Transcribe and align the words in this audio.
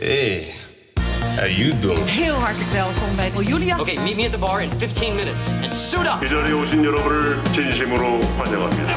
Hey, 0.00 0.54
how 1.36 1.46
you 1.46 1.78
doing? 1.78 2.04
Heel 2.06 2.34
hartelijk 2.34 2.70
welkom 2.70 3.16
bij 3.16 3.30
Julia. 3.44 3.78
Okay, 3.78 3.96
meet 3.96 4.16
me 4.16 4.24
at 4.24 4.32
the 4.32 4.38
bar 4.38 4.62
in 4.62 4.70
15 4.78 5.14
minutes 5.14 5.52
and 5.62 5.74
suit 5.74 6.06
up. 6.06 6.24
이 6.24 6.28
자리에 6.28 6.52
오신 6.52 6.84
여러분을 6.84 7.38
진심으로 7.52 8.20
환영합니다. 8.38 8.94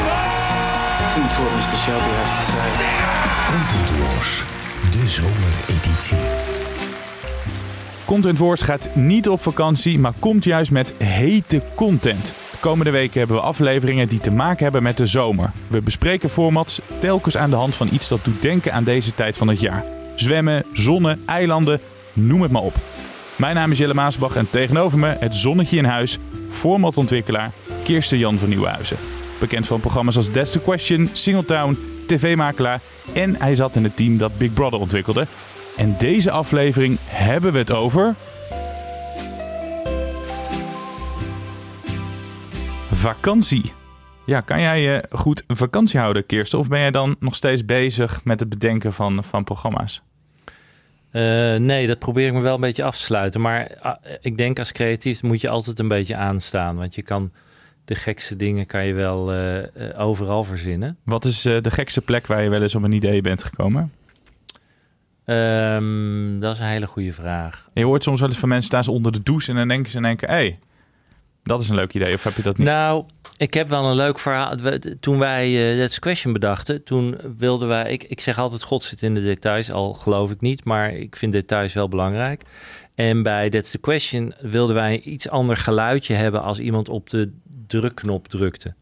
Listen 1.04 1.28
to 1.28 1.42
what 1.44 1.54
Mr. 1.58 1.76
Shelby 1.76 2.12
has 2.20 2.30
to 2.38 2.44
say. 2.52 2.68
Content 3.52 3.90
Wars, 4.00 4.44
de 4.92 5.08
zomereditie. 5.08 6.18
Content 8.06 8.38
Wars 8.40 8.62
gaat 8.62 8.90
niet 8.96 9.30
op 9.30 9.42
vakantie, 9.42 10.00
maar 10.00 10.14
komt 10.20 10.44
juist 10.44 10.72
met 10.72 10.94
hete 10.98 11.62
content. 11.76 12.26
De 12.52 12.58
komende 12.60 12.92
weken 12.92 13.20
hebben 13.20 13.38
we 13.38 13.44
afleveringen 13.44 14.08
die 14.08 14.20
te 14.20 14.32
maken 14.32 14.64
hebben 14.64 14.84
met 14.84 14.98
de 14.98 15.06
zomer. 15.06 15.52
We 15.68 15.82
bespreken 15.82 16.30
formats 16.30 16.82
telkens 17.00 17.38
aan 17.38 17.50
de 17.50 17.56
hand 17.56 17.76
van 17.76 17.90
iets 17.92 18.08
dat 18.08 18.24
doet 18.24 18.42
denken 18.42 18.74
aan 18.74 18.84
deze 18.84 19.14
tijd 19.14 19.38
van 19.38 19.48
het 19.48 19.60
jaar. 19.60 19.84
Zwemmen, 20.21 20.65
zonnen, 20.73 21.23
eilanden, 21.27 21.81
noem 22.13 22.43
het 22.43 22.51
maar 22.51 22.63
op. 22.63 22.75
Mijn 23.37 23.55
naam 23.55 23.71
is 23.71 23.79
Jelle 23.79 23.95
Maasbach 23.95 24.37
en 24.37 24.51
tegenover 24.51 24.99
me 24.99 25.17
het 25.19 25.37
zonnetje 25.37 25.77
in 25.77 25.85
huis, 25.85 26.19
formatontwikkelaar 26.49 27.51
Kirsten 27.85 28.19
Jan 28.19 28.39
van 28.39 28.49
Nieuwenhuizen. 28.49 28.97
Bekend 29.41 29.67
van 29.67 29.81
programma's 29.81 30.17
als 30.17 30.31
That's 30.31 30.53
the 30.53 30.61
Question, 30.61 31.09
Singletown, 31.13 31.79
tv-makelaar 32.07 32.81
en 33.13 33.41
hij 33.41 33.55
zat 33.55 33.77
in 33.77 33.85
het 33.85 33.97
team 33.97 34.19
dat 34.19 34.39
Big 34.39 34.53
Brother 34.53 34.79
ontwikkelde. 34.79 35.27
En 35.77 35.95
deze 35.99 36.31
aflevering 36.31 36.99
hebben 37.05 37.53
we 37.53 37.59
het 37.59 37.73
over. 37.73 38.15
Vakantie. 42.93 43.73
Ja, 44.27 44.41
kan 44.41 44.61
jij 44.61 44.81
je 44.81 45.05
goed 45.11 45.45
vakantie 45.47 46.01
houden, 46.01 46.27
Kirsten? 46.27 46.59
Of 46.59 46.69
ben 46.69 46.81
jij 46.81 46.91
dan 46.91 47.17
nog 47.21 47.35
steeds 47.35 47.65
bezig 47.65 48.21
met 48.25 48.41
het 48.41 48.49
bedenken 48.49 48.93
van, 48.93 49.25
van 49.25 49.45
programma's? 49.45 50.03
Uh, 51.13 51.57
nee, 51.57 51.87
dat 51.87 51.99
probeer 51.99 52.27
ik 52.27 52.33
me 52.33 52.41
wel 52.41 52.55
een 52.55 52.61
beetje 52.61 52.85
af 52.85 52.97
te 52.97 53.03
sluiten. 53.03 53.41
Maar 53.41 53.71
uh, 53.85 53.93
ik 54.21 54.37
denk 54.37 54.59
als 54.59 54.73
creatief 54.73 55.23
moet 55.23 55.41
je 55.41 55.49
altijd 55.49 55.79
een 55.79 55.89
beetje 55.89 56.17
aanstaan. 56.17 56.77
Want 56.77 56.95
je 56.95 57.03
kan 57.03 57.33
de 57.85 57.95
gekste 57.95 58.37
dingen 58.37 58.67
kan 58.67 58.87
je 58.87 58.95
wel 58.95 59.35
uh, 59.35 59.63
overal 59.97 60.45
verzinnen. 60.45 60.99
Wat 61.05 61.25
is 61.25 61.43
de 61.43 61.71
gekste 61.71 62.01
plek 62.01 62.27
waar 62.27 62.43
je 62.43 62.49
wel 62.49 62.63
eens 62.63 62.75
op 62.75 62.83
een 62.83 62.93
idee 62.93 63.21
bent 63.21 63.45
gekomen? 63.45 63.93
Um, 65.25 66.41
dat 66.41 66.55
is 66.55 66.61
een 66.61 66.67
hele 66.67 66.87
goede 66.87 67.13
vraag. 67.13 67.69
Je 67.75 67.85
hoort 67.85 68.03
soms 68.03 68.21
wel 68.21 68.29
eens 68.29 68.39
van 68.39 68.49
mensen 68.49 68.69
staan 68.69 68.85
ze 68.85 68.91
onder 68.91 69.13
de 69.13 69.23
douche 69.23 69.51
en 69.51 69.57
dan 69.57 69.69
denken 69.69 69.91
ze 69.91 69.97
in 69.97 70.05
één 70.05 70.17
keer, 70.17 70.29
hé, 70.29 70.35
hey, 70.35 70.59
dat 71.49 71.61
is 71.61 71.69
een 71.69 71.75
leuk 71.75 71.95
idee. 71.95 72.15
Of 72.15 72.23
heb 72.23 72.37
je 72.37 72.43
dat 72.43 72.59
niet? 72.59 72.67
Nou, 72.67 73.05
ik 73.37 73.55
heb 73.55 73.69
wel 73.69 73.85
een 73.85 73.97
leuk 73.97 74.19
verhaal. 74.19 74.55
Toen 75.01 75.19
wij 75.19 75.75
uh, 75.75 75.81
That's 75.81 75.99
Question 75.99 76.33
bedachten, 76.33 76.85
toen 76.85 77.19
wilden 77.37 77.69
wij... 77.69 77.93
Ik, 77.93 78.05
ik 78.05 78.21
zeg 78.21 78.39
altijd, 78.39 78.63
God 78.63 78.83
zit 78.83 79.03
in 79.03 79.15
de 79.15 79.23
details, 79.23 79.73
al 79.73 79.95
geloof 79.95 80.31
ik 80.31 80.41
niet. 80.41 80.65
Maar 80.65 80.93
ik 80.93 81.17
vind 81.17 81.33
details 81.33 81.73
wel 81.73 81.89
belangrijk. 81.89 82.43
En 82.95 83.23
bij 83.23 83.51
That's 83.51 83.71
the 83.71 83.79
Question 83.79 84.35
wilden 84.41 84.75
wij 84.75 84.95
een 84.95 85.13
iets 85.13 85.29
ander 85.29 85.57
geluidje 85.57 86.15
hebben... 86.15 86.43
als 86.43 86.59
iemand 86.59 86.89
op 86.89 87.11
de 87.11 87.33
drukknop 87.67 88.29
drukte. 88.29 88.75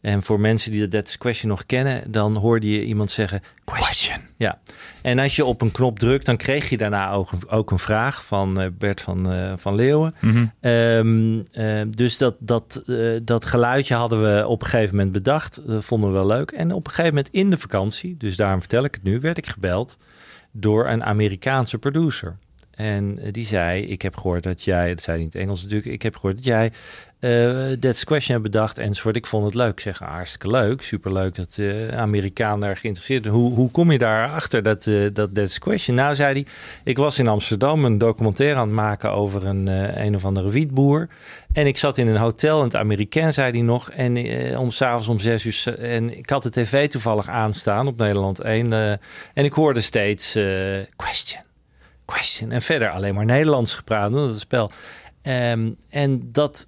En 0.00 0.22
voor 0.22 0.40
mensen 0.40 0.70
die 0.70 0.80
de 0.80 0.88
That's 0.88 1.18
Question 1.18 1.50
nog 1.50 1.66
kennen, 1.66 2.12
dan 2.12 2.36
hoorde 2.36 2.70
je 2.70 2.84
iemand 2.84 3.10
zeggen 3.10 3.42
question. 3.64 4.15
Ja. 4.36 4.58
En 5.02 5.18
als 5.18 5.36
je 5.36 5.44
op 5.44 5.60
een 5.60 5.72
knop 5.72 5.98
drukt, 5.98 6.26
dan 6.26 6.36
kreeg 6.36 6.68
je 6.68 6.76
daarna 6.76 7.10
ook, 7.10 7.30
ook 7.48 7.70
een 7.70 7.78
vraag 7.78 8.24
van 8.24 8.60
uh, 8.60 8.66
Bert 8.78 9.00
van, 9.00 9.32
uh, 9.32 9.52
van 9.56 9.74
Leeuwen. 9.74 10.14
Mm 10.20 10.30
-hmm. 10.30 10.70
um, 10.70 11.42
uh, 11.52 11.82
dus 11.88 12.18
dat, 12.18 12.36
dat, 12.38 12.82
dat 13.22 13.44
geluidje 13.44 13.94
hadden 13.94 14.22
we 14.22 14.46
op 14.46 14.62
een 14.62 14.68
gegeven 14.68 14.96
moment 14.96 15.12
bedacht. 15.12 15.66
Dat 15.66 15.84
vonden 15.84 16.10
we 16.10 16.14
wel 16.14 16.26
leuk. 16.26 16.50
En 16.50 16.72
op 16.72 16.86
een 16.86 16.92
gegeven 16.92 17.14
moment 17.14 17.34
in 17.34 17.50
de 17.50 17.58
vakantie, 17.58 18.16
dus 18.16 18.36
daarom 18.36 18.60
vertel 18.60 18.84
ik 18.84 18.94
het 18.94 19.02
nu, 19.02 19.20
werd 19.20 19.38
ik 19.38 19.46
gebeld 19.46 19.98
door 20.50 20.86
een 20.86 21.04
Amerikaanse 21.04 21.78
producer. 21.78 22.36
En 22.70 23.18
die 23.30 23.46
zei: 23.46 23.82
Ik 23.82 24.02
heb 24.02 24.16
gehoord 24.16 24.42
dat 24.42 24.64
jij, 24.64 24.88
dat 24.94 25.02
zei 25.02 25.18
niet 25.18 25.34
in 25.34 25.40
het 25.40 25.48
Engels 25.48 25.62
natuurlijk, 25.62 25.92
ik 25.92 26.02
heb 26.02 26.14
gehoord 26.14 26.36
dat 26.36 26.44
jij 26.44 26.72
uh, 27.26 27.72
That's 27.72 28.04
Question 28.04 28.42
bedacht 28.42 28.78
enzovoort. 28.78 29.16
Ik 29.16 29.26
vond 29.26 29.44
het 29.44 29.54
leuk. 29.54 29.80
Zeg, 29.80 29.98
hartstikke 29.98 30.50
leuk. 30.50 30.82
Superleuk 30.82 31.34
dat 31.34 31.54
de 31.54 31.88
uh, 31.90 31.98
Amerikaan 31.98 32.60
daar 32.60 32.76
geïnteresseerd. 32.76 33.26
Hoe, 33.26 33.54
hoe 33.54 33.70
kom 33.70 33.92
je 33.92 33.98
daar 33.98 34.28
achter 34.28 34.62
dat, 34.62 34.86
uh, 34.86 35.08
dat 35.12 35.58
Question? 35.58 35.96
Nou, 35.96 36.14
zei 36.14 36.32
hij, 36.32 36.46
ik 36.84 36.98
was 36.98 37.18
in 37.18 37.28
Amsterdam 37.28 37.84
een 37.84 37.98
documentaire 37.98 38.60
aan 38.60 38.66
het 38.66 38.76
maken 38.76 39.12
over 39.12 39.46
een, 39.46 39.66
uh, 39.66 40.04
een 40.04 40.14
of 40.14 40.24
andere 40.24 40.50
wietboer. 40.50 41.08
En 41.52 41.66
ik 41.66 41.76
zat 41.76 41.98
in 41.98 42.06
een 42.06 42.16
hotel 42.16 42.58
in 42.58 42.64
het 42.64 42.76
Amerikaan, 42.76 43.32
zei 43.32 43.50
hij 43.50 43.60
nog. 43.60 43.90
En 43.90 44.16
om 44.58 44.70
s'avonds 44.70 45.08
om 45.08 45.18
zes 45.18 45.44
uur. 45.44 45.78
En 45.78 46.18
ik 46.18 46.30
had 46.30 46.42
de 46.42 46.50
tv 46.50 46.88
toevallig 46.88 47.28
aanstaan 47.28 47.86
op 47.86 47.96
Nederland 47.96 48.40
1. 48.40 48.72
en 49.34 49.44
ik 49.44 49.52
hoorde 49.52 49.80
steeds 49.80 50.32
Question, 50.96 51.42
Question. 52.04 52.52
En 52.52 52.62
verder 52.62 52.90
alleen 52.90 53.14
maar 53.14 53.24
Nederlands 53.24 53.74
gepraat. 53.74 54.12
Dat 54.12 54.40
spel. 54.40 54.70
Um, 55.22 55.76
en 55.88 56.28
dat 56.32 56.66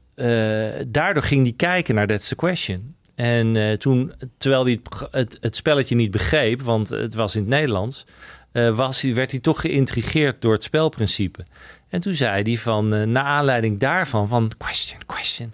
daardoor 0.89 1.23
ging 1.23 1.43
hij 1.43 1.53
kijken 1.57 1.95
naar 1.95 2.07
That's 2.07 2.29
the 2.29 2.35
Question. 2.35 2.97
En 3.15 3.55
uh, 3.55 3.73
toen, 3.73 4.13
terwijl 4.39 4.65
hij 4.65 4.81
het, 5.11 5.39
het, 5.41 5.57
spelletje 5.57 5.95
niet 5.95 6.11
begreep, 6.11 6.63
want 6.63 6.89
het 6.89 7.15
was 7.15 7.35
in 7.35 7.41
het 7.41 7.51
Nederlands, 7.51 8.05
uh, 8.53 8.77
was, 8.77 9.03
werd 9.03 9.31
hij 9.31 9.41
toch 9.41 9.61
geïntrigeerd 9.61 10.43
door 10.43 10.53
het 10.53 10.63
spelprincipe. 10.63 11.45
En 11.89 12.01
toen 12.01 12.15
zei 12.15 12.43
hij 12.43 12.57
van, 12.57 13.11
na 13.13 13.23
aanleiding 13.23 13.79
daarvan, 13.79 14.29
van 14.29 14.51
question, 14.59 15.01
question, 15.07 15.53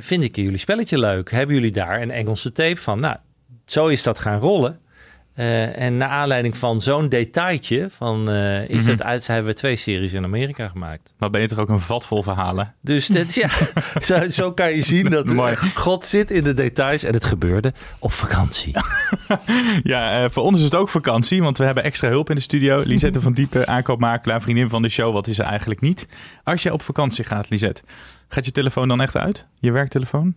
vind 0.00 0.22
ik 0.22 0.36
jullie 0.36 0.58
spelletje 0.58 0.98
leuk? 0.98 1.30
Hebben 1.30 1.54
jullie 1.54 1.72
daar 1.72 2.02
een 2.02 2.10
Engelse 2.10 2.52
tape 2.52 2.80
van? 2.80 3.00
Nou, 3.00 3.16
zo 3.64 3.86
is 3.86 4.02
dat 4.02 4.18
gaan 4.18 4.38
rollen. 4.38 4.80
Uh, 5.36 5.78
en 5.78 5.96
naar 5.96 6.08
aanleiding 6.08 6.56
van 6.56 6.80
zo'n 6.80 7.08
detailtje 7.08 7.86
van, 7.90 8.30
uh, 8.30 8.62
is 8.62 8.68
mm 8.68 8.78
-hmm. 8.78 8.88
het 8.88 9.02
uit, 9.02 9.26
hebben 9.26 9.46
we 9.46 9.54
twee 9.54 9.76
series 9.76 10.12
in 10.12 10.24
Amerika 10.24 10.68
gemaakt. 10.68 11.14
Maar 11.18 11.30
ben 11.30 11.40
je 11.40 11.48
toch 11.48 11.58
ook 11.58 11.68
een 11.68 11.80
vat 11.80 12.06
vol 12.06 12.22
verhalen? 12.22 12.74
Dus 12.80 13.06
dat, 13.06 13.34
ja, 13.34 13.48
zo, 14.00 14.28
zo, 14.28 14.52
kan 14.52 14.74
je 14.74 14.82
zien 14.82 15.10
dat 15.10 15.32
Mooi. 15.32 15.56
God 15.56 16.04
zit 16.04 16.30
in 16.30 16.44
de 16.44 16.54
details 16.54 17.04
en 17.04 17.12
het 17.14 17.24
gebeurde 17.24 17.72
op 17.98 18.12
vakantie. 18.12 18.74
ja, 19.82 20.24
uh, 20.24 20.30
voor 20.30 20.42
ons 20.42 20.58
is 20.58 20.64
het 20.64 20.74
ook 20.74 20.88
vakantie, 20.88 21.42
want 21.42 21.58
we 21.58 21.64
hebben 21.64 21.84
extra 21.84 22.08
hulp 22.08 22.28
in 22.28 22.36
de 22.36 22.42
studio. 22.42 22.82
Lisette 22.84 23.20
van 23.20 23.32
Diepen, 23.32 23.68
aankoopmakelaar, 23.68 24.42
vriendin 24.42 24.68
van 24.68 24.82
de 24.82 24.88
show. 24.88 25.12
Wat 25.12 25.26
is 25.26 25.38
er 25.38 25.44
eigenlijk 25.44 25.80
niet? 25.80 26.08
Als 26.44 26.62
je 26.62 26.72
op 26.72 26.82
vakantie 26.82 27.24
gaat, 27.24 27.50
Lisette, 27.50 27.82
gaat 28.28 28.44
je 28.44 28.50
telefoon 28.50 28.88
dan 28.88 29.00
echt 29.00 29.16
uit? 29.16 29.46
Je 29.58 29.70
werktelefoon? 29.70 30.36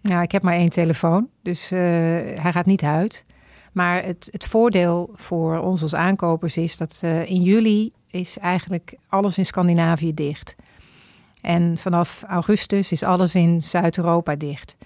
Ja, 0.00 0.22
ik 0.22 0.32
heb 0.32 0.42
maar 0.42 0.54
één 0.54 0.68
telefoon, 0.68 1.28
dus 1.42 1.70
hij 1.70 2.52
gaat 2.52 2.66
niet 2.66 2.82
uit. 2.82 3.24
Maar 3.74 4.04
het, 4.04 4.28
het 4.30 4.46
voordeel 4.46 5.10
voor 5.14 5.58
ons 5.58 5.82
als 5.82 5.94
aankopers 5.94 6.56
is 6.56 6.76
dat 6.76 7.00
uh, 7.04 7.30
in 7.30 7.42
juli 7.42 7.92
is 8.10 8.38
eigenlijk 8.38 8.94
alles 9.08 9.38
in 9.38 9.46
Scandinavië 9.46 10.14
dicht. 10.14 10.56
En 11.40 11.78
vanaf 11.78 12.22
augustus 12.26 12.92
is 12.92 13.02
alles 13.02 13.34
in 13.34 13.62
Zuid-Europa 13.62 14.36
dicht. 14.36 14.76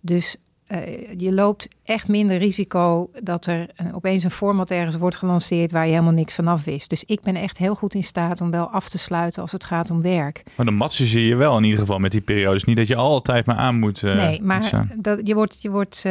Dus 0.00 0.36
uh, 0.68 0.78
je 1.16 1.34
loopt 1.34 1.68
echt 1.84 2.08
minder 2.08 2.38
risico 2.38 3.10
dat 3.22 3.46
er 3.46 3.70
uh, 3.82 3.94
opeens 3.94 4.24
een 4.24 4.30
format 4.30 4.70
ergens 4.70 4.96
wordt 4.96 5.16
gelanceerd 5.16 5.72
waar 5.72 5.84
je 5.84 5.90
helemaal 5.90 6.12
niks 6.12 6.34
vanaf 6.34 6.64
wist. 6.64 6.90
Dus 6.90 7.04
ik 7.04 7.20
ben 7.20 7.34
echt 7.34 7.58
heel 7.58 7.74
goed 7.74 7.94
in 7.94 8.02
staat 8.02 8.40
om 8.40 8.50
wel 8.50 8.66
af 8.70 8.88
te 8.88 8.98
sluiten 8.98 9.42
als 9.42 9.52
het 9.52 9.64
gaat 9.64 9.90
om 9.90 10.02
werk. 10.02 10.42
Maar 10.54 10.66
dan 10.66 10.74
matsen 10.74 11.06
ze 11.06 11.26
je 11.26 11.34
wel 11.34 11.56
in 11.56 11.64
ieder 11.64 11.78
geval 11.78 11.98
met 11.98 12.12
die 12.12 12.20
periodes. 12.20 12.64
Niet 12.64 12.76
dat 12.76 12.86
je 12.86 12.96
altijd 12.96 13.46
maar 13.46 13.56
aan 13.56 13.78
moet. 13.78 14.02
Uh, 14.02 14.16
nee, 14.16 14.42
maar 14.42 14.86
dat, 14.96 15.26
je 15.26 15.34
wordt, 15.34 15.62
je 15.62 15.70
wordt 15.70 16.04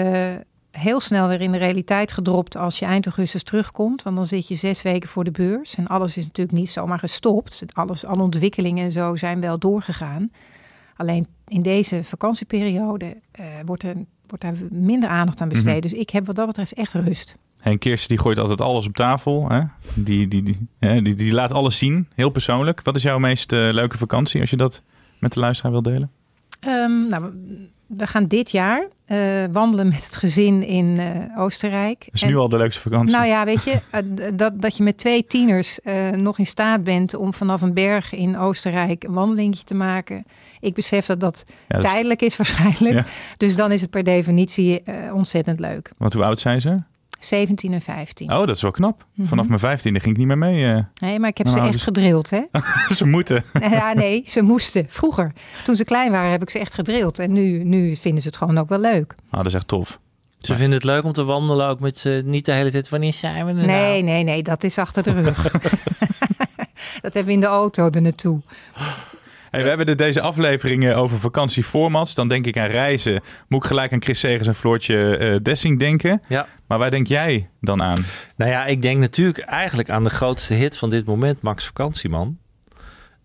heel 0.71 0.99
snel 0.99 1.27
weer 1.27 1.41
in 1.41 1.51
de 1.51 1.57
realiteit 1.57 2.11
gedropt 2.11 2.57
als 2.57 2.79
je 2.79 2.85
eind 2.85 3.05
augustus 3.05 3.43
terugkomt. 3.43 4.03
Want 4.03 4.15
dan 4.15 4.27
zit 4.27 4.47
je 4.47 4.55
zes 4.55 4.81
weken 4.81 5.09
voor 5.09 5.23
de 5.23 5.31
beurs. 5.31 5.75
En 5.75 5.87
alles 5.87 6.17
is 6.17 6.25
natuurlijk 6.25 6.57
niet 6.57 6.69
zomaar 6.69 6.99
gestopt. 6.99 7.63
Alles, 7.73 8.05
alle 8.05 8.21
ontwikkelingen 8.21 8.83
en 8.83 8.91
zo 8.91 9.15
zijn 9.15 9.41
wel 9.41 9.59
doorgegaan. 9.59 10.31
Alleen 10.95 11.27
in 11.47 11.61
deze 11.61 12.03
vakantieperiode 12.03 13.05
uh, 13.39 13.45
wordt, 13.65 13.83
er, 13.83 13.95
wordt 14.27 14.43
daar 14.43 14.55
minder 14.69 15.09
aandacht 15.09 15.41
aan 15.41 15.49
besteed. 15.49 15.67
Mm 15.67 15.71
-hmm. 15.71 15.81
Dus 15.81 15.93
ik 15.93 16.09
heb 16.09 16.25
wat 16.25 16.35
dat 16.35 16.47
betreft 16.47 16.73
echt 16.73 16.93
rust. 16.93 17.35
En 17.59 17.77
Kirsten 17.77 18.09
die 18.09 18.19
gooit 18.19 18.37
altijd 18.37 18.61
alles 18.61 18.87
op 18.87 18.95
tafel. 18.95 19.49
Hè? 19.49 19.61
Die, 19.93 20.27
die, 20.27 20.43
die, 20.43 20.67
hè? 20.79 21.01
die, 21.01 21.15
die 21.15 21.33
laat 21.33 21.51
alles 21.51 21.77
zien, 21.77 22.07
heel 22.15 22.29
persoonlijk. 22.29 22.81
Wat 22.83 22.95
is 22.95 23.03
jouw 23.03 23.19
meest 23.19 23.51
uh, 23.51 23.69
leuke 23.71 23.97
vakantie 23.97 24.41
als 24.41 24.49
je 24.49 24.57
dat 24.57 24.81
met 25.19 25.33
de 25.33 25.39
luisteraar 25.39 25.71
wil 25.71 25.81
delen? 25.81 26.11
Um, 26.67 27.07
nou, 27.07 27.33
we 27.87 28.07
gaan 28.07 28.27
dit 28.27 28.51
jaar 28.51 28.87
eh, 29.05 29.17
wandelen 29.51 29.87
met 29.87 30.05
het 30.05 30.15
gezin 30.15 30.63
in 30.65 30.99
eh, 30.99 31.41
Oostenrijk. 31.41 32.07
is 32.11 32.21
En- 32.21 32.27
nu 32.29 32.35
al 32.37 32.49
de 32.49 32.57
leukste 32.57 32.81
vakantie. 32.81 33.15
Nou 33.15 33.27
ja, 33.27 33.45
weet 33.45 33.63
je, 33.63 33.71
eh, 33.91 34.01
dat, 34.33 34.61
dat 34.61 34.77
je 34.77 34.83
met 34.83 34.97
twee 34.97 35.25
tieners 35.27 35.79
nog 36.15 36.37
in 36.37 36.45
staat 36.45 36.83
bent 36.83 37.15
om 37.15 37.33
vanaf 37.33 37.61
een 37.61 37.73
berg 37.73 38.13
in 38.13 38.37
Oostenrijk 38.37 39.03
een 39.03 39.13
wandelingetje 39.13 39.63
te 39.63 39.75
maken. 39.75 40.25
Ik 40.59 40.73
besef 40.73 41.05
dat 41.05 41.19
dat 41.19 41.43
Ja, 41.47 41.53
dat 41.67 41.83
is- 41.83 41.89
tijdelijk 41.91 42.21
is 42.21 42.37
waarschijnlijk. 42.37 42.95
Ja. 42.95 43.05
Dus 43.37 43.55
dan 43.55 43.71
is 43.71 43.81
het 43.81 43.89
per 43.89 44.03
definitie 44.03 44.83
ontzettend 45.13 45.59
leuk. 45.59 45.91
Want 45.97 46.13
hoe 46.13 46.23
oud 46.23 46.39
zijn 46.39 46.61
ze? 46.61 46.77
17 47.19 47.73
en 47.73 47.81
15. 47.81 48.31
Oh, 48.31 48.39
dat 48.47 48.55
is 48.55 48.61
wel 48.61 48.71
knap. 48.71 49.05
Mhm. 49.13 49.27
Vanaf 49.27 49.47
mijn 49.47 49.59
vijftiende 49.59 49.99
ging 49.99 50.11
ik 50.11 50.17
niet 50.17 50.27
meer 50.27 50.37
mee. 50.37 50.65
eh. 50.75 50.83
Nee, 51.01 51.19
maar 51.19 51.29
ik 51.29 51.37
heb 51.37 51.47
ze 51.47 51.59
echt 51.59 51.81
gedrild, 51.81 52.29
hè? 52.29 52.41
ze 52.95 53.05
moeten. 53.05 53.43
ja, 53.71 53.93
nee, 53.93 54.21
ze 54.25 54.41
moesten. 54.41 54.85
Vroeger, 54.89 55.33
toen 55.63 55.75
ze 55.75 55.83
klein 55.83 56.11
waren, 56.11 56.31
heb 56.31 56.41
ik 56.41 56.49
ze 56.49 56.59
echt 56.59 56.73
gedrild. 56.73 57.19
En 57.19 57.31
nu, 57.33 57.63
nu 57.63 57.95
vinden 57.95 58.21
ze 58.21 58.27
het 58.27 58.37
gewoon 58.37 58.57
ook 58.57 58.69
wel 58.69 58.79
leuk. 58.79 59.15
Ah, 59.29 59.37
dat 59.37 59.45
is 59.45 59.53
echt 59.53 59.67
tof. 59.67 59.99
Ze 60.39 60.55
vinden 60.55 60.73
het 60.73 60.83
leuk 60.83 61.03
om 61.03 61.11
te 61.11 61.23
wandelen 61.23 61.67
ook 61.67 61.79
met 61.79 61.97
ze 61.97 62.21
niet 62.25 62.45
de 62.45 62.51
hele 62.51 62.71
tijd. 62.71 62.89
Wanneer 62.89 63.13
zijn 63.13 63.45
we 63.45 63.51
er 63.51 63.57
nou? 63.57 63.67
Nee, 63.67 64.01
nee, 64.01 64.23
nee, 64.23 64.43
dat 64.43 64.63
is 64.63 64.77
achter 64.77 65.03
de 65.03 65.11
rug. 65.11 65.41
dat 67.01 67.13
hebben 67.13 67.25
we 67.25 67.31
in 67.31 67.39
de 67.39 67.45
auto 67.45 67.89
er 67.89 68.01
naartoe. 68.01 68.41
Hey, 69.51 69.61
we 69.61 69.67
hebben 69.67 69.85
de, 69.85 69.95
deze 69.95 70.21
afleveringen 70.21 70.95
over 70.95 71.19
vakantieformats. 71.19 72.15
Dan 72.15 72.27
denk 72.27 72.45
ik 72.45 72.57
aan 72.57 72.67
reizen. 72.67 73.21
Moet 73.47 73.61
ik 73.61 73.67
gelijk 73.67 73.93
aan 73.93 74.01
Chris 74.01 74.19
Segers 74.19 74.47
en 74.47 74.55
Floortje 74.55 75.17
eh, 75.17 75.35
Dessing 75.41 75.79
denken. 75.79 76.21
Ja. 76.27 76.47
Maar 76.67 76.77
waar 76.77 76.91
denk 76.91 77.07
jij 77.07 77.49
dan 77.61 77.81
aan? 77.81 78.05
Nou 78.35 78.51
ja, 78.51 78.65
ik 78.65 78.81
denk 78.81 78.99
natuurlijk 78.99 79.39
eigenlijk 79.39 79.89
aan 79.89 80.03
de 80.03 80.09
grootste 80.09 80.53
hit 80.53 80.77
van 80.77 80.89
dit 80.89 81.05
moment, 81.05 81.41
Max 81.41 81.65
Vakantieman. 81.65 82.37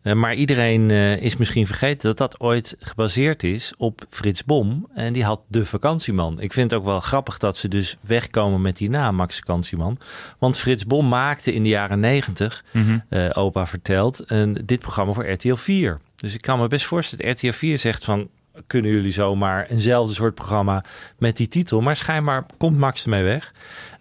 Eh, 0.02 0.12
maar 0.12 0.34
iedereen 0.34 0.90
eh, 0.90 1.16
is 1.16 1.36
misschien 1.36 1.66
vergeten 1.66 2.08
dat 2.08 2.18
dat 2.18 2.40
ooit 2.40 2.76
gebaseerd 2.78 3.42
is 3.42 3.72
op 3.76 4.04
Frits 4.08 4.44
Bom. 4.44 4.88
En 4.94 5.12
die 5.12 5.24
had 5.24 5.40
De 5.48 5.64
Vakantieman. 5.64 6.40
Ik 6.40 6.52
vind 6.52 6.70
het 6.70 6.80
ook 6.80 6.86
wel 6.86 7.00
grappig 7.00 7.38
dat 7.38 7.56
ze 7.56 7.68
dus 7.68 7.96
wegkomen 8.00 8.60
met 8.60 8.76
die 8.76 8.90
naam, 8.90 9.14
Max 9.14 9.36
Vakantieman. 9.36 9.98
Want 10.38 10.58
Frits 10.58 10.86
Bom 10.86 11.08
maakte 11.08 11.54
in 11.54 11.62
de 11.62 11.68
jaren 11.68 12.00
negentig, 12.00 12.64
eh, 13.08 13.30
opa 13.32 13.66
vertelt, 13.66 14.22
een, 14.26 14.62
dit 14.64 14.78
programma 14.78 15.12
voor 15.12 15.30
RTL 15.30 15.54
4. 15.54 15.98
Dus 16.22 16.34
ik 16.34 16.40
kan 16.40 16.58
me 16.58 16.66
best 16.66 16.86
voorstellen 16.86 17.30
RTL 17.30 17.50
4 17.50 17.78
zegt 17.78 18.04
van... 18.04 18.28
kunnen 18.66 18.90
jullie 18.90 19.12
zomaar 19.12 19.66
eenzelfde 19.66 20.14
soort 20.14 20.34
programma 20.34 20.84
met 21.18 21.36
die 21.36 21.48
titel? 21.48 21.80
Maar 21.80 21.96
schijnbaar 21.96 22.46
komt 22.58 22.78
Max 22.78 23.02
ermee 23.02 23.22
weg. 23.22 23.52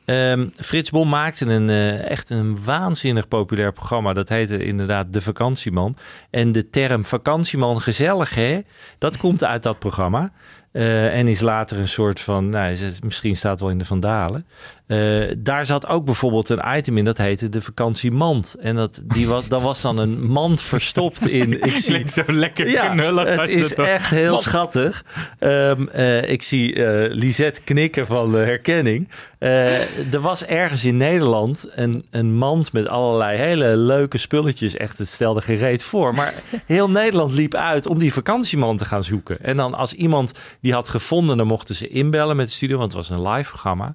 Ehm, 0.05 0.47
Frits 0.51 0.89
Bom 0.89 1.09
maakte 1.09 1.45
een 1.45 1.69
eh, 1.69 2.09
echt 2.09 2.29
een 2.29 2.63
waanzinnig 2.63 3.27
populair 3.27 3.71
programma. 3.71 4.13
Dat 4.13 4.29
heette 4.29 4.63
inderdaad 4.63 5.13
De 5.13 5.21
Vakantieman. 5.21 5.95
En 6.29 6.51
de 6.51 6.69
term 6.69 7.05
vakantieman 7.05 7.81
gezellig, 7.81 8.35
hè? 8.35 8.59
Dat 8.97 9.17
komt 9.17 9.43
uit 9.43 9.63
dat 9.63 9.79
programma. 9.79 10.31
Eh, 10.71 11.17
en 11.17 11.27
is 11.27 11.41
later 11.41 11.77
een 11.77 11.87
soort 11.87 12.19
van, 12.19 12.49
nou, 12.49 12.77
misschien 13.03 13.35
staat 13.35 13.51
het 13.51 13.61
wel 13.61 13.69
in 13.69 13.77
de 13.77 13.85
Vandalen. 13.85 14.45
Eh, 14.91 15.35
daar 15.37 15.65
zat 15.65 15.87
ook 15.87 16.05
bijvoorbeeld 16.05 16.49
een 16.49 16.61
item 16.77 16.97
in 16.97 17.05
dat 17.05 17.17
heette 17.17 17.49
de 17.49 17.61
vakantiemand. 17.61 18.55
En 18.59 18.75
dat, 18.75 19.01
die 19.05 19.27
was, 19.27 19.47
daar 19.47 19.61
was 19.61 19.81
dan 19.81 19.97
een 19.97 20.23
mand 20.23 20.61
verstopt 20.61 21.27
in. 21.27 21.51
Ik 21.71 21.77
zie 21.77 22.09
zo 22.09 22.23
lekker 22.27 22.69
ja, 22.69 22.89
knullig. 22.89 23.35
het 23.35 23.47
is 23.47 23.73
echt 23.73 24.09
heel 24.09 24.37
schattig. 24.37 25.05
Ehm, 25.39 25.87
eh, 25.87 26.29
ik 26.29 26.41
zie 26.41 26.81
Lisette 27.09 27.61
knikken 27.61 28.05
van 28.05 28.37
eh, 28.37 28.43
herkenning. 28.43 29.09
Er 30.11 30.19
was 30.21 30.45
ergens 30.45 30.85
in 30.85 30.97
Nederland 30.97 31.69
een, 31.75 32.03
een 32.09 32.35
mand 32.35 32.73
met 32.73 32.87
allerlei 32.87 33.37
hele 33.37 33.77
leuke 33.77 34.17
spulletjes. 34.17 34.75
Echt, 34.75 34.97
het 34.97 35.07
stelde 35.07 35.41
gereed 35.41 35.83
voor. 35.83 36.15
Maar 36.15 36.33
heel 36.65 36.89
Nederland 36.89 37.31
liep 37.31 37.55
uit 37.55 37.87
om 37.87 37.99
die 37.99 38.13
vakantiemand 38.13 38.77
te 38.77 38.85
gaan 38.85 39.03
zoeken. 39.03 39.43
En 39.43 39.57
dan 39.57 39.73
als 39.73 39.93
iemand 39.93 40.31
die 40.61 40.73
had 40.73 40.89
gevonden, 40.89 41.37
dan 41.37 41.47
mochten 41.47 41.75
ze 41.75 41.87
inbellen 41.87 42.35
met 42.35 42.45
de 42.47 42.51
studio. 42.53 42.77
Want 42.77 42.93
het 42.93 43.07
was 43.07 43.17
een 43.17 43.27
live 43.29 43.49
programma. 43.49 43.93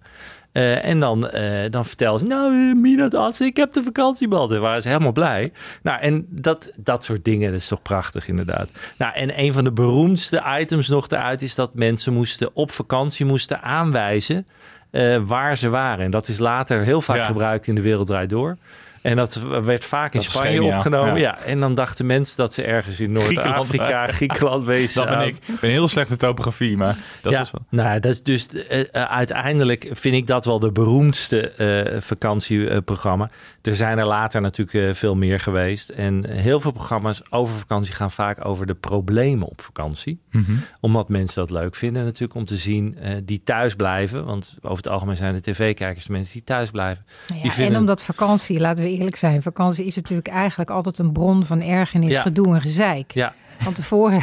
Eh, 0.52 0.84
en 0.84 1.00
dan, 1.00 1.30
eh 1.30 1.70
dan 1.70 1.84
vertelde 1.84 2.18
ze, 2.18 2.24
nou, 2.24 2.54
uh, 2.54 2.74
Mina 2.74 3.08
Assen, 3.08 3.46
ik 3.46 3.56
heb 3.56 3.72
de 3.72 3.82
vakantieband. 3.82 4.50
En 4.52 4.60
waren 4.60 4.82
ze 4.82 4.88
helemaal 4.88 5.12
blij. 5.12 5.52
Nou, 5.82 6.00
en 6.00 6.26
dat, 6.28 6.72
dat 6.76 7.04
soort 7.04 7.24
dingen, 7.24 7.50
dat 7.50 7.60
is 7.60 7.68
toch 7.68 7.82
prachtig 7.82 8.28
inderdaad. 8.28 8.68
Nou, 8.98 9.14
en 9.14 9.40
een 9.40 9.52
van 9.52 9.64
de 9.64 9.72
beroemdste 9.72 10.42
items 10.58 10.88
nog 10.88 11.08
eruit 11.08 11.42
is 11.42 11.54
dat 11.54 11.74
mensen 11.74 12.12
moesten 12.12 12.50
op 12.52 12.70
vakantie 12.70 13.26
moesten 13.26 13.62
aanwijzen 13.62 14.46
eh, 14.90 15.16
waar 15.24 15.56
ze 15.56 15.68
waren. 15.68 16.04
En 16.04 16.10
dat 16.10 16.28
is 16.28 16.38
later 16.38 16.82
heel 16.82 17.00
vaak 17.00 17.16
Ja. 17.16 17.24
gebruikt 17.26 17.66
in 17.66 17.74
de 17.74 17.80
wereld 17.80 18.06
draait 18.06 18.30
door. 18.30 18.56
En 19.02 19.16
dat 19.16 19.40
werd 19.62 19.84
vaak 19.84 20.14
in 20.14 20.20
Dat 20.20 20.28
Spanje 20.30 20.62
opgenomen. 20.62 21.14
Ja. 21.14 21.20
Ja. 21.20 21.38
en 21.38 21.60
dan 21.60 21.74
dachten 21.74 22.06
mensen 22.06 22.36
dat 22.36 22.54
ze 22.54 22.62
ergens 22.62 23.00
in 23.00 23.12
Noord-Afrika. 23.12 24.06
Griekenland 24.06 24.64
wezen. 24.64 25.06
Dat 25.06 25.18
ben 25.18 25.26
ik. 25.26 25.36
Ik 25.46 25.60
ben 25.60 25.70
heel 25.70 25.88
slecht 25.88 26.10
in 26.10 26.16
topografie, 26.16 26.76
maar 26.76 26.96
dat 27.22 27.32
ja, 27.32 27.40
is 27.40 27.50
wel... 27.50 27.64
nou, 27.70 28.00
dat 28.00 28.12
is 28.12 28.22
dus 28.22 28.48
eh, 28.48 28.80
eh, 28.80 28.86
uiteindelijk 29.02 29.88
vind 29.92 30.14
ik 30.14 30.26
dat 30.26 30.44
wel 30.44 30.58
de 30.58 30.72
beroemdste 30.72 31.50
eh, 31.50 32.00
vakantieprogramma. 32.00 33.30
er 33.62 33.76
zijn 33.76 33.98
er 33.98 34.06
later 34.06 34.40
natuurlijk 34.40 34.96
veel 34.96 35.14
meer 35.14 35.40
geweest. 35.40 35.88
En 35.88 36.30
heel 36.30 36.60
veel 36.60 36.70
programma's 36.72 37.22
over 37.30 37.54
vakantie 37.58 37.94
gaan 37.94 38.10
vaak 38.10 38.44
over 38.44 38.66
de 38.66 38.74
problemen 38.74 39.48
op 39.48 39.60
vakantie. 39.60 40.20
Mhm. 40.30 40.52
Omdat 40.80 41.08
mensen 41.08 41.40
dat 41.46 41.50
leuk 41.50 41.74
vinden 41.74 42.04
natuurlijk 42.04 42.34
om 42.34 42.44
te 42.44 42.56
zien 42.56 42.96
eh, 42.98 43.14
die 43.24 43.42
thuis 43.44 43.74
blijven. 43.74 44.24
Want 44.24 44.54
over 44.62 44.76
het 44.76 44.88
algemeen 44.88 45.16
zijn 45.16 45.34
de 45.34 45.40
tv-kijkers 45.40 46.04
de 46.04 46.12
mensen 46.12 46.32
die 46.32 46.44
thuis 46.44 46.70
blijven. 46.70 47.04
Nou 47.28 47.40
die 47.40 47.50
ja, 47.50 47.56
vinden- 47.56 47.74
En 47.74 47.80
omdat 47.80 48.02
vakantie, 48.02 48.60
laten 48.60 48.84
we 48.84 48.90
eerlijk 48.96 49.16
zijn, 49.16 49.42
vakantie 49.42 49.84
is 49.84 49.96
natuurlijk 49.96 50.28
eigenlijk 50.28 50.70
altijd 50.70 50.98
een 50.98 51.12
bron 51.12 51.44
van 51.44 51.62
ergernis, 51.62 52.10
Ja. 52.12 52.22
gedoe 52.22 52.54
en 52.54 52.60
gezeik. 52.60 53.12
Ja, 53.12 53.34
Want 53.64 53.74
tevoren 53.76 54.22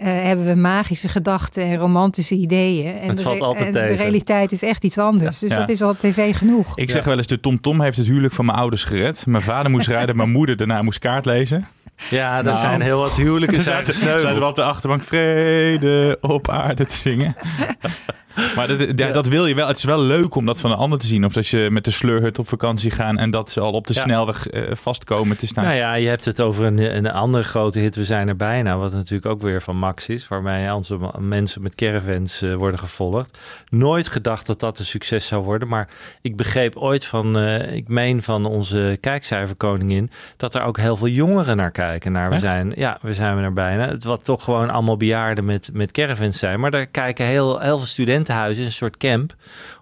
hebben 0.00 0.46
we 0.46 0.54
magische 0.54 1.08
gedachten 1.08 1.62
en 1.62 1.76
romantische 1.76 2.34
ideeën. 2.34 2.98
En 2.98 3.08
Het 3.08 3.16
de 3.16 3.22
valt 3.22 3.40
altijd 3.40 3.66
en 3.66 3.72
de 3.72 3.78
tegen. 3.78 3.96
realiteit 3.96 4.52
is 4.52 4.62
echt 4.62 4.84
iets 4.84 4.98
anders. 4.98 5.38
Dus 5.38 5.50
Ja. 5.50 5.58
dat 5.58 5.68
is 5.68 5.82
al 5.82 5.94
tv 5.96 6.36
genoeg. 6.36 6.76
Ik 6.78 6.90
zeg 6.90 7.04
wel 7.04 7.16
eens, 7.16 7.26
de 7.26 7.40
TomTom 7.40 7.80
heeft 7.80 7.96
het 7.96 8.06
huwelijk 8.06 8.34
van 8.34 8.44
mijn 8.44 8.58
ouders 8.58 8.84
gered. 8.84 9.26
Mijn 9.26 9.42
vader 9.42 9.70
moest 9.70 9.86
rijden, 9.88 10.16
mijn 10.16 10.30
moeder 10.30 10.56
daarna 10.56 10.82
moest 10.82 10.98
kaart 10.98 11.24
lezen. 11.26 11.68
ja 12.10 12.36
er 12.38 12.44
Nou. 12.44 12.56
zijn 12.56 12.80
heel 12.80 12.98
wat 13.00 13.16
huwelijken 13.16 13.62
zijn 13.62 13.84
zaten, 13.86 14.38
we 14.40 14.44
op 14.46 14.54
de 14.56 14.62
achterbank 14.62 15.02
vrede 15.02 16.18
op 16.20 16.48
aarde 16.50 16.86
te 16.86 16.94
zingen. 16.96 17.36
Maar 18.56 18.66
dat, 18.66 18.80
ja, 18.96 19.10
dat 19.12 19.28
wil 19.28 19.46
je 19.46 19.54
wel. 19.54 19.68
Het 19.68 19.76
is 19.76 19.84
wel 19.84 20.00
leuk 20.00 20.34
om 20.34 20.46
dat 20.46 20.60
van 20.60 20.70
een 20.70 20.76
ander 20.76 20.98
te 20.98 21.06
zien. 21.06 21.24
Of 21.24 21.32
dat 21.32 21.48
je 21.48 21.68
met 21.70 21.84
de 21.84 21.90
sleurhut 21.90 22.38
op 22.38 22.48
vakantie 22.48 22.90
gaan 22.90 23.18
en 23.18 23.30
dat 23.30 23.50
ze 23.50 23.60
al 23.60 23.72
op 23.72 23.86
de 23.86 23.94
Ja. 23.94 24.00
snelweg 24.00 24.46
eh, 24.48 24.62
vastkomen 24.74 25.36
te 25.36 25.46
staan. 25.46 25.64
Nou 25.64 25.76
ja, 25.76 25.94
je 25.94 26.08
hebt 26.08 26.24
het 26.24 26.40
over 26.40 26.64
een, 26.64 26.96
een 26.96 27.10
andere 27.10 27.44
grote 27.44 27.78
hit. 27.78 27.96
We 27.96 28.04
zijn 28.04 28.28
er 28.28 28.36
bijna. 28.36 28.76
Wat 28.76 28.92
natuurlijk 28.92 29.26
ook 29.32 29.42
weer 29.42 29.62
van 29.62 29.78
Is. 29.96 30.28
Waarmee 30.28 30.74
onze 30.74 30.98
mensen 31.18 31.62
met 31.62 31.74
caravans 31.74 32.42
eh, 32.42 32.54
worden 32.54 32.78
gevolgd. 32.78 33.38
Nooit 33.68 34.08
gedacht 34.08 34.46
dat 34.46 34.60
dat 34.60 34.78
een 34.78 34.84
succes 34.84 35.26
zou 35.26 35.44
worden. 35.44 35.68
Maar 35.68 35.88
ik 36.22 36.36
begreep 36.36 36.76
ooit 36.76 37.04
van, 37.04 37.38
eh, 37.38 37.74
ik 37.74 37.88
meen 37.88 38.22
van 38.22 38.44
onze 38.46 38.98
kijkcijferkoningin. 39.00 40.10
Dat 40.36 40.54
er 40.54 40.62
ook 40.62 40.76
heel 40.76 40.96
veel 40.96 41.08
jongeren 41.08 41.56
naar 41.56 41.70
kijken. 41.70 42.12
Naar 42.12 42.28
we 42.28 42.34
Echt? 42.34 42.42
zijn, 42.44 42.72
ja, 42.76 42.98
we 43.00 43.14
zijn 43.14 43.38
er 43.38 43.52
bijna. 43.52 43.88
Het 43.88 44.04
Wat 44.04 44.24
toch 44.24 44.44
gewoon 44.44 44.70
allemaal 44.70 44.96
bejaarden 44.96 45.44
met, 45.44 45.70
met 45.72 45.92
caravans 45.92 46.38
zijn. 46.38 46.60
Maar 46.60 46.70
daar 46.70 46.86
kijken 46.86 47.24
heel, 47.24 47.60
heel 47.60 47.78
veel 47.78 47.86
studentenhuizen. 47.86 48.64
Een 48.64 48.72
soort 48.72 48.96
camp. 48.96 49.34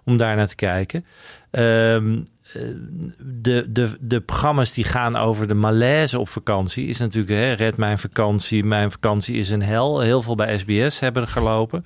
Om 0.03 0.17
daar 0.17 0.35
naar 0.35 0.47
te 0.47 0.55
kijken. 0.55 1.05
Eh, 1.51 1.97
de, 3.17 3.65
de, 3.69 3.97
de 3.99 4.21
programma's 4.21 4.73
die 4.73 4.83
gaan 4.83 5.15
over 5.15 5.47
de 5.47 5.53
malaise 5.53 6.19
op 6.19 6.29
vakantie 6.29 6.87
is 6.87 6.97
natuurlijk 6.97 7.39
hè, 7.39 7.51
red 7.51 7.77
mijn 7.77 7.99
vakantie, 7.99 8.63
mijn 8.63 8.91
vakantie 8.91 9.35
is 9.35 9.49
een 9.49 9.61
hel. 9.61 9.99
Heel 9.99 10.21
veel 10.21 10.35
bij 10.35 10.57
SBS 10.57 10.99
hebben 10.99 11.27
gelopen. 11.27 11.85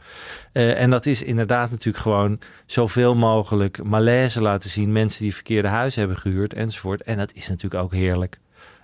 Eh, 0.53 0.81
en 0.81 0.89
dat 0.89 1.05
is 1.05 1.23
inderdaad 1.23 1.69
natuurlijk 1.69 2.03
gewoon 2.03 2.39
zoveel 2.65 3.15
mogelijk 3.15 3.83
malaise 3.83 4.41
laten 4.41 4.69
zien. 4.69 4.91
Mensen 4.91 5.23
die 5.23 5.33
verkeerde 5.33 5.67
huizen 5.67 5.99
hebben 5.99 6.17
gehuurd 6.17 6.53
enzovoort. 6.53 7.03
En 7.03 7.17
dat 7.17 7.33
is 7.33 7.47
natuurlijk 7.49 7.83
ook 7.83 7.93
heerlijk. 7.93 8.39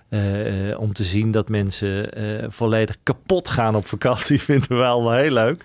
eh, 0.08 0.70
eh, 0.70 0.80
om 0.80 0.92
te 0.92 1.04
zien 1.04 1.30
dat 1.30 1.48
mensen 1.48 2.08
volledig 2.52 2.96
kapot 3.02 3.48
gaan 3.48 3.76
op 3.76 3.86
vakantie, 3.86 4.40
vinden 4.50 4.68
we 4.68 4.74
wel 4.74 5.12
heel 5.12 5.32
leuk. 5.32 5.64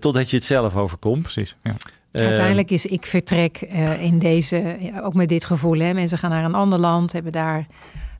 Totdat 0.00 0.30
je 0.30 0.36
het 0.36 0.44
zelf 0.44 0.76
overkomt. 0.76 1.22
Precies. 1.22 1.56
Ja. 1.62 1.76
Eh, 2.14 2.26
Uiteindelijk 2.26 2.70
is 2.70 2.86
ik 2.86 3.06
vertrek 3.06 3.56
eh, 3.56 4.02
in 4.02 4.18
deze, 4.18 4.76
ja, 4.80 5.00
ook 5.00 5.14
met 5.14 5.28
dit 5.28 5.44
gevoel. 5.44 5.78
Hè. 5.78 5.94
Mensen 5.94 6.18
gaan 6.18 6.30
naar 6.30 6.44
een 6.44 6.54
ander 6.54 6.78
land, 6.78 7.12
hebben 7.12 7.32
daar 7.32 7.66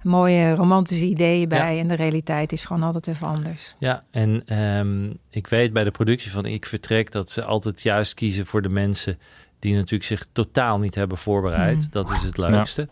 mooie 0.03 0.55
romantische 0.55 1.05
ideeën 1.05 1.49
bij. 1.49 1.79
En 1.79 1.89
de 1.89 1.95
realiteit 1.95 2.53
is 2.53 2.65
gewoon 2.65 2.83
altijd 2.83 3.07
even 3.07 3.27
anders. 3.27 3.75
Ja, 3.79 4.05
en 4.11 4.43
ehm, 4.47 5.11
ik 5.31 5.47
weet 5.47 5.73
bij 5.73 5.85
de 5.85 5.91
productie 5.91 6.31
van 6.31 6.47
Ik 6.47 6.67
Vertrek 6.67 7.13
dat 7.13 7.31
ze 7.31 7.45
altijd 7.45 7.83
juist 7.83 8.15
kiezen 8.15 8.47
voor 8.47 8.63
de 8.63 8.69
mensen 8.69 9.19
die 9.59 9.75
natuurlijk 9.75 10.05
zich 10.05 10.27
totaal 10.33 10.79
niet 10.79 10.95
hebben 10.95 11.19
voorbereid. 11.19 11.79
Mhm. 11.79 11.91
Dat 11.91 12.11
is 12.11 12.23
het 12.23 12.37
leukste. 12.37 12.89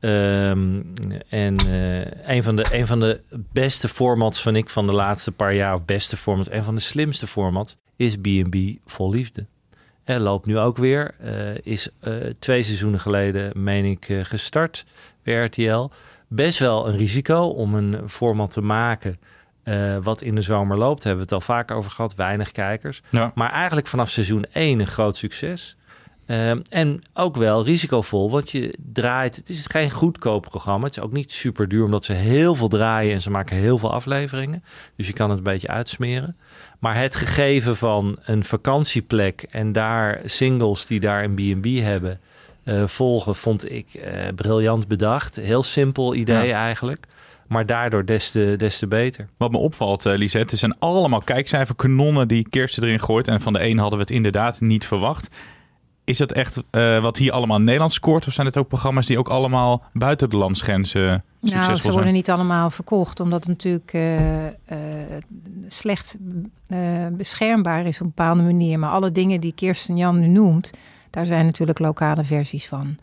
Ehm, 0.00 0.82
en 1.28 1.56
eh, 1.56 2.34
een, 2.34 2.42
van 2.42 2.56
de, 2.56 2.66
een 2.70 2.86
van 2.86 3.00
de 3.00 3.20
beste 3.52 3.88
formats 3.88 4.42
van 4.42 4.56
ik 4.56 4.70
van 4.70 4.86
de 4.86 4.94
laatste 4.94 5.32
paar 5.32 5.54
jaar, 5.54 5.74
of 5.74 5.84
beste 5.84 6.16
formats, 6.16 6.50
een 6.50 6.62
van 6.62 6.74
de 6.74 6.80
slimste 6.80 7.26
formats, 7.26 7.76
is 7.96 8.16
B&B 8.16 8.56
Vol 8.84 9.10
Liefde. 9.10 9.46
Loopt 10.16 10.46
nu 10.46 10.58
ook 10.58 10.76
weer. 10.76 11.14
eh, 11.20 11.32
is 11.62 11.88
eh, 12.00 12.12
twee 12.38 12.62
seizoenen 12.62 13.00
geleden, 13.00 13.62
meen 13.62 13.84
ik, 13.84 14.08
eh, 14.08 14.24
gestart 14.24 14.84
bij 15.22 15.44
RTL. 15.44 15.88
Best 16.28 16.58
wel 16.58 16.88
een 16.88 16.96
risico 16.96 17.42
om 17.42 17.74
een 17.74 18.08
format 18.08 18.50
te 18.50 18.60
maken 18.60 19.18
wat 20.02 20.22
in 20.22 20.34
de 20.34 20.42
zomer 20.42 20.78
loopt, 20.78 21.02
hebben 21.02 21.26
we 21.26 21.34
het 21.34 21.40
al 21.40 21.54
vaak 21.54 21.70
over 21.70 21.90
gehad. 21.90 22.14
Weinig 22.14 22.52
kijkers. 22.52 23.02
Ja. 23.10 23.32
Maar 23.34 23.50
eigenlijk 23.50 23.86
vanaf 23.86 24.10
seizoen 24.10 24.44
1 24.52 24.80
een 24.80 24.86
groot 24.86 25.16
succes. 25.16 25.76
Ehm, 26.28 26.60
en 26.70 27.00
ook 27.14 27.36
wel 27.36 27.64
risicovol, 27.64 28.30
want 28.30 28.50
je 28.50 28.74
draait. 28.92 29.36
Het 29.36 29.48
is 29.48 29.66
geen 29.66 29.90
goedkoop 29.90 30.42
programma. 30.42 30.86
Het 30.86 30.96
is 30.96 31.02
ook 31.02 31.12
niet 31.12 31.32
super 31.32 31.68
duur, 31.68 31.84
omdat 31.84 32.04
ze 32.04 32.12
heel 32.12 32.54
veel 32.54 32.68
draaien 32.68 33.12
en 33.12 33.20
ze 33.20 33.30
maken 33.30 33.56
heel 33.56 33.78
veel 33.78 33.92
afleveringen. 33.92 34.64
Dus 34.96 35.06
je 35.06 35.12
kan 35.12 35.28
het 35.28 35.38
een 35.38 35.44
beetje 35.44 35.68
uitsmeren. 35.68 36.36
Maar 36.78 36.96
het 36.96 37.16
gegeven 37.16 37.76
van 37.76 38.18
een 38.24 38.44
vakantieplek 38.44 39.42
en 39.50 39.72
daar 39.72 40.20
singles 40.24 40.86
die 40.86 41.00
daar 41.00 41.24
een 41.24 41.34
B&B 41.34 41.66
hebben 41.80 42.20
eh, 42.64 42.86
volgen, 42.86 43.34
vond 43.34 43.70
ik 43.70 43.94
eh, 43.94 44.12
briljant 44.34 44.88
bedacht. 44.88 45.36
Heel 45.36 45.62
simpel 45.62 46.14
idee 46.14 46.46
Ja. 46.46 46.64
eigenlijk. 46.64 47.06
Maar 47.46 47.66
daardoor 47.66 48.04
des 48.04 48.30
te, 48.30 48.54
des 48.56 48.78
te 48.78 48.86
beter. 48.86 49.28
Wat 49.36 49.50
me 49.50 49.58
opvalt, 49.58 50.06
eh, 50.06 50.16
Lisette, 50.16 50.50
het 50.50 50.58
zijn 50.58 50.78
allemaal 50.78 51.20
kijkcijferkanonnen 51.22 52.28
die 52.28 52.48
Kirsten 52.48 52.82
erin 52.82 53.00
gooit. 53.00 53.28
En 53.28 53.40
van 53.40 53.52
de 53.52 53.62
een 53.62 53.78
hadden 53.78 53.98
we 53.98 54.04
het 54.04 54.14
inderdaad 54.14 54.60
niet 54.60 54.86
verwacht. 54.86 55.28
Is 56.08 56.18
dat 56.18 56.32
echt 56.32 56.62
eh, 56.70 57.02
wat 57.02 57.16
hier 57.16 57.32
allemaal 57.32 57.56
in 57.56 57.64
Nederland 57.64 57.92
scoort? 57.92 58.26
Of 58.26 58.32
zijn 58.32 58.46
het 58.46 58.56
ook 58.56 58.68
programma's 58.68 59.06
die 59.06 59.18
ook 59.18 59.28
allemaal 59.28 59.82
buiten 59.92 60.30
de 60.30 60.36
landsgrenzen 60.36 61.02
Nou, 61.02 61.22
succesvol 61.40 61.76
ze 61.76 61.82
zijn? 61.82 61.94
worden 61.94 62.12
niet 62.12 62.30
allemaal 62.30 62.70
verkocht, 62.70 63.20
omdat 63.20 63.38
het 63.38 63.48
natuurlijk 63.48 63.92
eh, 63.92 64.46
eh, 64.46 64.52
slecht 65.68 66.16
eh, 66.66 66.78
beschermbaar 67.12 67.86
is 67.86 67.94
op 67.94 68.00
een 68.00 68.12
bepaalde 68.16 68.42
manier. 68.42 68.78
Maar 68.78 68.90
alle 68.90 69.12
dingen 69.12 69.40
die 69.40 69.52
Kirsten 69.52 69.96
Jan 69.96 70.20
nu 70.20 70.26
noemt, 70.26 70.70
daar 71.10 71.26
zijn 71.26 71.44
natuurlijk 71.44 71.78
lokale 71.78 72.24
versies 72.24 72.66
van. 72.68 72.96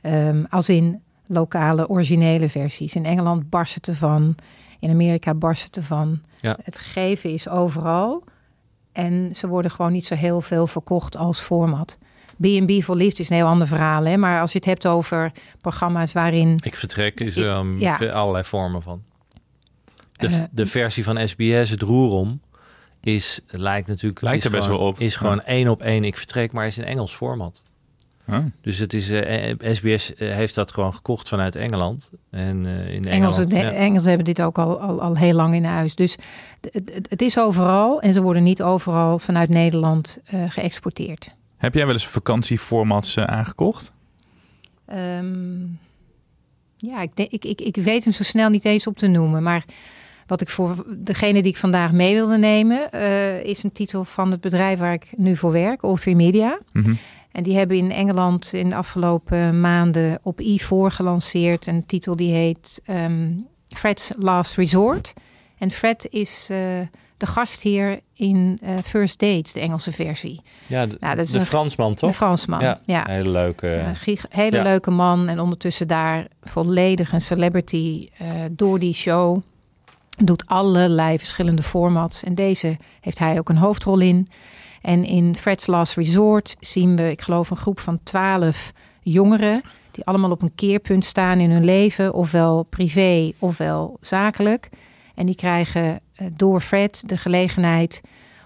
Ehm, 0.00 0.44
als 0.48 0.68
in 0.68 1.02
lokale, 1.26 1.88
originele 1.88 2.48
versies. 2.48 2.94
In 2.94 3.04
Engeland 3.04 3.50
barst 3.50 3.74
het 3.74 3.88
ervan, 3.88 4.34
in 4.80 4.90
Amerika 4.90 5.34
barst 5.34 5.64
het 5.64 5.76
ervan. 5.76 6.20
Ja. 6.40 6.56
Het 6.62 6.78
gegeven 6.78 7.30
is 7.30 7.48
overal. 7.48 8.24
En 8.92 9.30
ze 9.36 9.48
worden 9.48 9.70
gewoon 9.70 9.92
niet 9.92 10.06
zo 10.06 10.14
heel 10.14 10.40
veel 10.40 10.66
verkocht 10.66 11.16
als 11.16 11.40
format. 11.40 11.98
B&B 12.40 12.82
voor 12.82 12.96
Liefde 12.96 13.22
is 13.22 13.30
een 13.30 13.36
heel 13.36 13.46
ander 13.46 13.66
verhaal. 13.66 14.04
Hè? 14.04 14.16
Maar 14.16 14.40
als 14.40 14.52
je 14.52 14.58
het 14.58 14.66
hebt 14.66 14.86
over 14.86 15.32
programma's 15.60 16.12
waarin 16.12 16.58
Ik 16.64 16.74
vertrek 16.76 17.20
is 17.20 17.36
Ik- 17.36 17.42
er 17.44 17.56
um, 17.56 17.78
ja. 17.80 17.96
allerlei 17.96 18.44
vormen 18.44 18.82
van. 18.82 19.02
De, 20.12 20.26
Eh, 20.26 20.38
de 20.50 20.66
versie 20.66 21.04
van 21.04 21.28
SBS, 21.28 21.70
het 21.70 21.82
roerom, 21.82 22.40
is, 23.02 23.40
lijkt 23.46 23.88
natuurlijk... 23.88 24.20
Lijkt 24.20 24.38
is 24.38 24.44
er 24.44 24.50
best 24.50 24.64
gewoon- 24.64 24.78
wel 24.78 24.88
op. 24.88 24.98
Is 25.00 25.16
gewoon 25.16 25.40
één 25.40 25.68
op 25.68 25.82
één 25.82 26.04
ik 26.04 26.16
vertrek, 26.16 26.52
maar 26.52 26.66
is 26.66 26.78
in 26.78 26.84
Engels 26.84 27.14
format. 27.14 27.62
Huh? 28.26 28.38
Dus 28.60 28.78
het 28.78 28.94
is, 28.94 29.10
eh, 29.10 29.50
eh, 29.50 29.56
SBS 29.74 30.14
eh, 30.14 30.30
heeft 30.34 30.54
dat 30.54 30.72
gewoon 30.72 30.94
gekocht 30.94 31.28
vanuit 31.28 31.56
Engeland. 31.56 32.10
En 32.30 32.66
eh, 32.66 32.94
in 32.94 33.04
Engelsen, 33.04 33.42
Engeland... 33.44 33.72
ja. 33.72 33.78
Engelsen 33.78 34.08
hebben 34.08 34.26
dit 34.26 34.42
ook 34.42 34.58
al, 34.58 34.80
al, 34.80 35.00
al 35.00 35.16
heel 35.16 35.34
lang 35.34 35.54
in 35.54 35.64
huis. 35.64 35.94
Dus 35.94 36.16
het, 36.60 36.90
het, 36.94 37.06
het 37.10 37.22
is 37.22 37.38
overal 37.38 38.00
en 38.00 38.12
ze 38.12 38.22
worden 38.22 38.42
niet 38.42 38.62
overal 38.62 39.18
vanuit 39.18 39.48
Nederland 39.48 40.18
eh, 40.24 40.40
geëxporteerd. 40.48 41.34
Heb 41.60 41.74
jij 41.74 41.84
wel 41.84 41.94
eens 41.94 42.06
vakantieformats 42.06 43.18
aangekocht? 43.18 43.92
Ehm, 44.86 45.60
ja, 46.76 47.00
ik, 47.00 47.10
ik, 47.14 47.44
ik, 47.44 47.60
ik 47.60 47.76
weet 47.76 48.04
hem 48.04 48.12
zo 48.12 48.22
snel 48.22 48.50
niet 48.50 48.64
eens 48.64 48.86
op 48.86 48.96
te 48.96 49.06
noemen. 49.06 49.42
Maar 49.42 49.64
wat 50.26 50.40
ik 50.40 50.48
voor 50.48 50.84
degene 50.98 51.42
die 51.42 51.52
ik 51.52 51.58
vandaag 51.58 51.92
mee 51.92 52.14
wilde 52.14 52.38
nemen, 52.38 52.92
eh, 52.92 53.44
is 53.44 53.62
een 53.62 53.72
titel 53.72 54.04
van 54.04 54.30
het 54.30 54.40
bedrijf 54.40 54.78
waar 54.78 54.92
ik 54.92 55.12
nu 55.16 55.36
voor 55.36 55.52
werk, 55.52 55.80
All3 55.82 56.10
Media. 56.16 56.58
Mhm. 56.72 56.94
En 57.32 57.42
die 57.42 57.56
hebben 57.56 57.76
in 57.76 57.92
Engeland 57.92 58.52
in 58.52 58.68
de 58.68 58.74
afgelopen 58.74 59.60
maanden 59.60 60.18
op 60.22 60.40
i4 60.40 60.94
gelanceerd 60.94 61.66
een 61.66 61.86
titel 61.86 62.16
die 62.16 62.32
heet 62.32 62.80
ehm, 62.84 63.30
Fred's 63.68 64.12
Last 64.18 64.56
Resort. 64.56 65.12
En 65.58 65.70
Fred 65.70 66.06
is 66.10 66.48
eh, 66.50 66.58
de 67.20 67.26
gastheer 67.26 68.00
in 68.14 68.58
eh, 68.62 68.74
First 68.84 69.18
Dates, 69.18 69.52
de 69.52 69.60
Engelse 69.60 69.92
versie. 69.92 70.40
Ja, 70.66 70.86
de, 70.86 70.96
Nou, 71.00 71.16
dat 71.16 71.24
is 71.24 71.30
de 71.30 71.38
een- 71.38 71.44
Fransman, 71.44 71.94
toch? 71.94 72.10
De 72.10 72.16
Fransman, 72.16 72.60
Ja, 72.60 72.80
ja. 72.84 73.04
hele 73.08 73.30
leuke... 73.30 73.68
Een 74.06 74.18
hele 74.30 74.56
ja. 74.56 74.62
leuke 74.62 74.90
man 74.90 75.28
en 75.28 75.40
ondertussen 75.40 75.88
daar 75.88 76.26
volledig 76.42 77.12
een 77.12 77.20
celebrity 77.20 78.08
eh, 78.18 78.26
door 78.50 78.78
die 78.78 78.94
show. 78.94 79.40
Doet 80.24 80.46
allerlei 80.46 81.18
verschillende 81.18 81.62
formats. 81.62 82.22
En 82.22 82.34
deze 82.34 82.76
heeft 83.00 83.18
hij 83.18 83.38
ook 83.38 83.48
een 83.48 83.56
hoofdrol 83.56 83.98
in. 84.00 84.26
En 84.82 85.04
in 85.04 85.36
Fred's 85.36 85.66
Last 85.66 85.96
Resort 85.96 86.56
zien 86.60 86.96
we, 86.96 87.10
ik 87.10 87.22
geloof, 87.22 87.50
een 87.50 87.56
groep 87.56 87.80
van 87.80 88.00
twaalf 88.02 88.72
jongeren. 89.02 89.62
Die 89.90 90.04
allemaal 90.04 90.30
op 90.30 90.42
een 90.42 90.54
keerpunt 90.54 91.04
staan 91.04 91.38
in 91.38 91.50
hun 91.50 91.64
leven. 91.64 92.14
Ofwel 92.14 92.62
privé, 92.70 93.32
ofwel 93.38 93.96
zakelijk. 94.00 94.68
En 95.20 95.26
die 95.26 95.34
krijgen 95.34 96.00
eh, 96.14 96.26
door 96.36 96.60
Fred 96.60 97.08
de 97.08 97.16
gelegenheid 97.16 98.00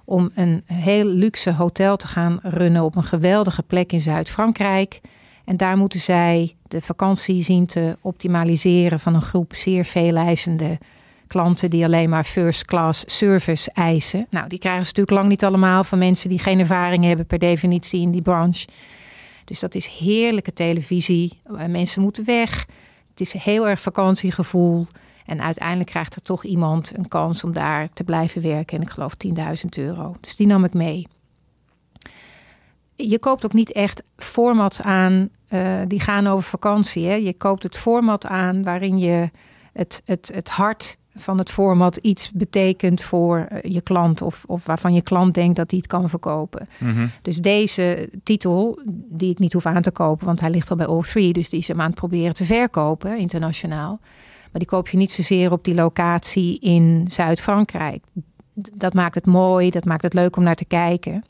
om 0.04 0.30
een 0.34 0.62
heel 0.66 1.04
luxe 1.04 1.52
hotel 1.52 1.96
te 1.96 2.06
gaan 2.06 2.38
runnen 2.42 2.82
op 2.82 2.96
een 2.96 3.02
geweldige 3.02 3.62
plek 3.62 3.92
in 3.92 4.00
Zuid-Frankrijk. 4.00 5.00
En 5.44 5.56
daar 5.56 5.76
moeten 5.76 6.00
zij 6.00 6.56
de 6.68 6.80
vakantie 6.80 7.42
zien 7.42 7.66
te 7.66 7.96
optimaliseren 8.00 9.00
van 9.00 9.14
een 9.14 9.22
groep 9.22 9.54
zeer 9.54 9.84
veeleisende 9.84 10.78
klanten 11.26 11.70
die 11.70 11.84
alleen 11.84 12.08
maar 12.08 12.24
first 12.24 12.64
class 12.64 13.04
service 13.06 13.70
eisen. 13.72 14.26
Nou, 14.30 14.48
die 14.48 14.58
krijgen 14.58 14.84
ze 14.84 14.88
natuurlijk 14.88 15.16
lang 15.16 15.28
niet 15.28 15.44
allemaal 15.44 15.84
van 15.84 15.98
mensen 15.98 16.28
die 16.28 16.38
geen 16.38 16.60
ervaring 16.60 17.04
hebben 17.04 17.26
per 17.26 17.38
definitie 17.38 18.00
in 18.00 18.10
die 18.10 18.22
branche. 18.22 18.66
Dus 19.44 19.60
dat 19.60 19.74
is 19.74 19.86
heerlijke 19.86 20.52
televisie. 20.52 21.40
Eh, 21.44 21.66
Mensen 21.66 22.02
moeten 22.02 22.24
weg. 22.24 22.66
Het 23.10 23.20
is 23.20 23.32
heel 23.32 23.68
erg 23.68 23.80
vakantiegevoel. 23.80 24.86
En 25.24 25.42
uiteindelijk 25.42 25.90
krijgt 25.90 26.14
er 26.14 26.22
toch 26.22 26.44
iemand 26.44 26.92
een 26.96 27.08
kans 27.08 27.44
om 27.44 27.52
daar 27.52 27.88
te 27.92 28.04
blijven 28.04 28.42
werken. 28.42 28.76
En 28.76 28.82
ik 28.82 28.90
geloof 28.90 29.14
10.000 29.26 29.32
euro. 29.76 30.16
Dus 30.20 30.36
die 30.36 30.46
nam 30.46 30.64
ik 30.64 30.74
mee. 30.74 31.06
Je 32.94 33.18
koopt 33.18 33.44
ook 33.44 33.52
niet 33.52 33.72
echt 33.72 34.02
formats 34.16 34.82
aan 34.82 35.28
eh, 35.48 35.80
die 35.88 36.00
gaan 36.00 36.26
over 36.26 36.48
vakantie. 36.48 37.06
Hè? 37.06 37.14
Je 37.14 37.32
koopt 37.32 37.62
het 37.62 37.76
format 37.76 38.26
aan 38.26 38.64
waarin 38.64 38.98
je 38.98 39.30
het, 39.72 40.02
het, 40.04 40.30
het 40.34 40.48
hart 40.48 40.96
van 41.14 41.38
het 41.38 41.50
format 41.50 41.96
iets 41.96 42.30
betekent 42.30 43.02
voor 43.02 43.38
eh, 43.38 43.72
je 43.72 43.80
klant. 43.80 44.22
Of, 44.22 44.44
of 44.46 44.66
waarvan 44.66 44.94
je 44.94 45.02
klant 45.02 45.34
denkt 45.34 45.56
dat 45.56 45.70
hij 45.70 45.78
het 45.78 45.88
kan 45.88 46.08
verkopen. 46.08 46.68
Mhm. 46.78 47.06
Dus 47.22 47.36
deze 47.36 48.10
titel, 48.22 48.80
die 49.08 49.30
ik 49.30 49.38
niet 49.38 49.52
hoef 49.52 49.66
aan 49.66 49.82
te 49.82 49.90
kopen, 49.90 50.26
want 50.26 50.40
hij 50.40 50.50
ligt 50.50 50.70
al 50.70 50.76
bij 50.76 50.86
All3, 50.86 51.30
dus 51.32 51.48
die 51.48 51.58
is 51.58 51.68
hem 51.68 51.80
aan 51.80 51.90
het 51.90 51.94
proberen 51.94 52.34
te 52.34 52.44
verkopen 52.44 53.18
internationaal. 53.18 54.00
Maar 54.54 54.62
die 54.62 54.72
koop 54.72 54.88
je 54.88 54.96
niet 54.96 55.12
zozeer 55.12 55.52
op 55.52 55.64
die 55.64 55.74
locatie 55.74 56.58
in 56.58 57.06
Zuid-Frankrijk. 57.08 58.04
Dat 58.54 58.94
maakt 58.94 59.14
het 59.14 59.26
mooi, 59.26 59.70
dat 59.70 59.84
maakt 59.84 60.02
het 60.02 60.14
leuk 60.14 60.36
om 60.36 60.42
naar 60.42 60.54
te 60.54 60.64
kijken. 60.64 61.24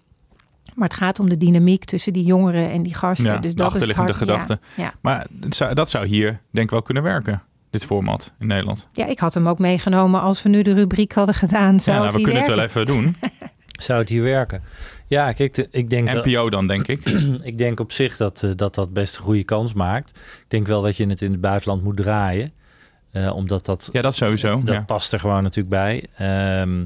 Maar 0.75 0.89
het 0.89 0.97
gaat 0.97 1.19
om 1.19 1.29
de 1.29 1.37
dynamiek 1.37 1.85
tussen 1.85 2.13
die 2.13 2.25
jongeren 2.25 2.71
en 2.71 2.83
die 2.83 2.95
gasten. 2.95 3.33
Ja, 3.33 3.39
dus 3.39 3.51
de 3.55 3.63
dat 3.63 3.75
is 3.75 3.81
het 3.81 3.91
achterliggende 3.91 4.33
hart, 4.33 4.47
gedachte. 4.47 4.59
Ja, 4.77 4.83
ja. 4.83 4.93
Maar 5.01 5.27
zou, 5.49 5.75
dat 5.75 5.91
zou 5.91 6.07
hier 6.07 6.41
denk 6.51 6.67
ik 6.67 6.71
wel 6.71 6.83
kunnen 6.83 7.03
werken, 7.03 7.43
dit 7.71 7.85
format 7.85 8.33
in 8.39 8.47
Nederland. 8.47 8.89
ja, 8.93 9.07
ik 9.07 9.19
had 9.19 9.35
hem 9.35 9.49
ook 9.49 9.59
meegenomen 9.59 10.21
als 10.21 10.43
we 10.43 10.49
nu 10.49 10.63
de 10.63 10.75
rubriek 10.75 11.13
hadden 11.13 11.35
gedaan. 11.35 11.81
Zou 11.81 11.97
ja, 11.97 12.03
nou, 12.03 12.05
het 12.05 12.13
we 12.13 12.19
hier 12.19 12.43
kunnen 12.43 12.43
het 12.43 12.73
wel 12.75 12.85
werken? 12.85 13.03
even 13.03 13.21
doen. 13.23 13.41
Zou 13.83 14.01
het 14.01 14.09
hier 14.09 14.23
werken? 14.23 14.63
Ja, 15.07 15.33
kijk, 15.33 15.55
de- 15.55 15.69
ik 15.71 15.91
denk, 15.91 16.11
dat, 16.13 16.25
NPO 16.25 16.51
dan, 16.51 16.67
denk 16.67 16.87
ik. 16.87 17.05
ik 17.43 17.59
denk 17.59 17.81
op 17.81 17.93
zich 17.93 18.17
dat, 18.17 18.43
eh, 18.43 18.51
dat 18.57 18.75
dat 18.75 18.93
best 18.93 19.17
een 19.17 19.23
goede 19.23 19.45
kans 19.45 19.73
maakt. 19.73 20.11
Ik 20.19 20.45
denk 20.49 20.67
wel 20.67 20.83
dat 20.83 20.97
je 20.97 21.07
het 21.07 21.23
in 21.23 21.31
het 21.31 21.41
buitenland 21.41 21.83
moet 21.83 21.97
draaien. 21.97 22.53
Eh, 23.15 23.35
omdat 23.37 23.65
dat, 23.65 23.89
Ja, 23.93 24.03
dat 24.03 24.15
sowieso. 24.15 24.63
dat 24.65 24.75
ja. 24.75 24.81
past 24.83 25.13
er 25.13 25.21
gewoon 25.21 25.43
natuurlijk 25.43 25.69
bij. 25.75 26.05
Ehm, 26.17 26.85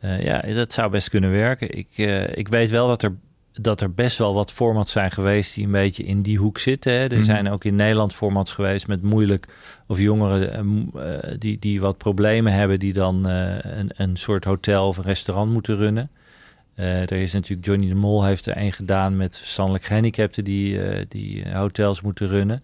eh, 0.00 0.24
ja, 0.24 0.40
dat 0.54 0.72
zou 0.72 0.90
best 0.90 1.08
kunnen 1.08 1.30
werken. 1.30 1.76
Ik, 1.78 1.88
eh, 1.94 2.36
ik 2.36 2.48
weet 2.48 2.70
wel 2.70 2.86
dat 2.88 3.02
er, 3.02 3.12
dat 3.52 3.80
er 3.80 3.94
best 3.94 4.18
wel 4.18 4.34
wat 4.34 4.52
formats 4.52 4.92
zijn 4.92 5.10
geweest 5.10 5.54
die 5.54 5.64
een 5.64 5.70
beetje 5.70 6.02
in 6.04 6.22
die 6.22 6.38
hoek 6.38 6.58
zitten. 6.58 6.92
Hè. 6.92 6.98
Er 7.06 7.14
Mhm. 7.16 7.22
zijn 7.24 7.50
ook 7.50 7.64
in 7.64 7.74
Nederland 7.74 8.14
formats 8.14 8.52
geweest 8.52 8.86
met 8.86 9.02
moeilijk 9.02 9.46
of 9.86 9.98
jongeren 9.98 10.90
die, 11.38 11.58
die 11.58 11.80
wat 11.80 11.98
problemen 11.98 12.52
hebben, 12.52 12.78
die 12.78 12.92
dan 12.92 13.24
een, 13.24 13.90
een 13.96 14.16
soort 14.16 14.44
hotel 14.44 14.86
of 14.86 14.96
een 14.96 15.04
restaurant 15.04 15.52
moeten 15.52 15.76
runnen. 15.76 16.10
Er 16.74 17.12
is 17.12 17.32
natuurlijk 17.32 17.66
Johnny 17.66 17.88
de 17.88 17.94
Mol 17.94 18.24
heeft 18.24 18.46
er 18.46 18.56
een 18.56 18.72
gedaan 18.72 19.16
met 19.16 19.38
verstandelijk 19.38 19.84
gehandicapten 19.84 20.44
die, 20.44 20.78
die 21.08 21.44
hotels 21.52 22.00
moeten 22.00 22.28
runnen. 22.28 22.62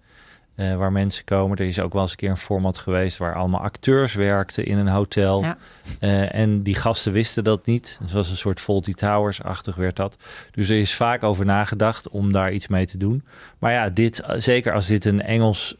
Eh, 0.60 0.74
waar 0.74 0.92
mensen 0.92 1.24
komen. 1.24 1.56
Er 1.56 1.66
is 1.66 1.80
ook 1.80 1.92
wel 1.92 2.02
eens 2.02 2.10
een 2.10 2.16
keer 2.16 2.30
een 2.30 2.36
format 2.36 2.78
geweest 2.78 3.16
waar 3.16 3.34
allemaal 3.34 3.60
acteurs 3.60 4.14
werkten 4.14 4.64
in 4.64 4.78
een 4.78 4.88
hotel. 4.88 5.42
Ja. 5.42 5.58
Eh, 5.98 6.34
en 6.34 6.62
die 6.62 6.74
gasten 6.74 7.12
wisten 7.12 7.44
dat 7.44 7.66
niet. 7.66 7.98
Het 8.00 8.12
was 8.12 8.30
een 8.30 8.36
soort 8.36 8.60
Faulty 8.60 8.92
Towers-achtig 8.92 9.74
werd 9.74 9.96
dat. 9.96 10.16
Dus 10.50 10.68
er 10.68 10.78
is 10.78 10.94
vaak 10.94 11.22
over 11.22 11.44
nagedacht 11.44 12.08
om 12.08 12.32
daar 12.32 12.52
iets 12.52 12.68
mee 12.68 12.86
te 12.86 12.98
doen. 12.98 13.24
Maar 13.58 13.72
ja, 13.72 13.88
dit, 13.88 14.20
eh, 14.20 14.40
zeker 14.40 14.72
als 14.72 14.86
dit 14.86 15.04
een 15.04 15.22
Engels, 15.22 15.76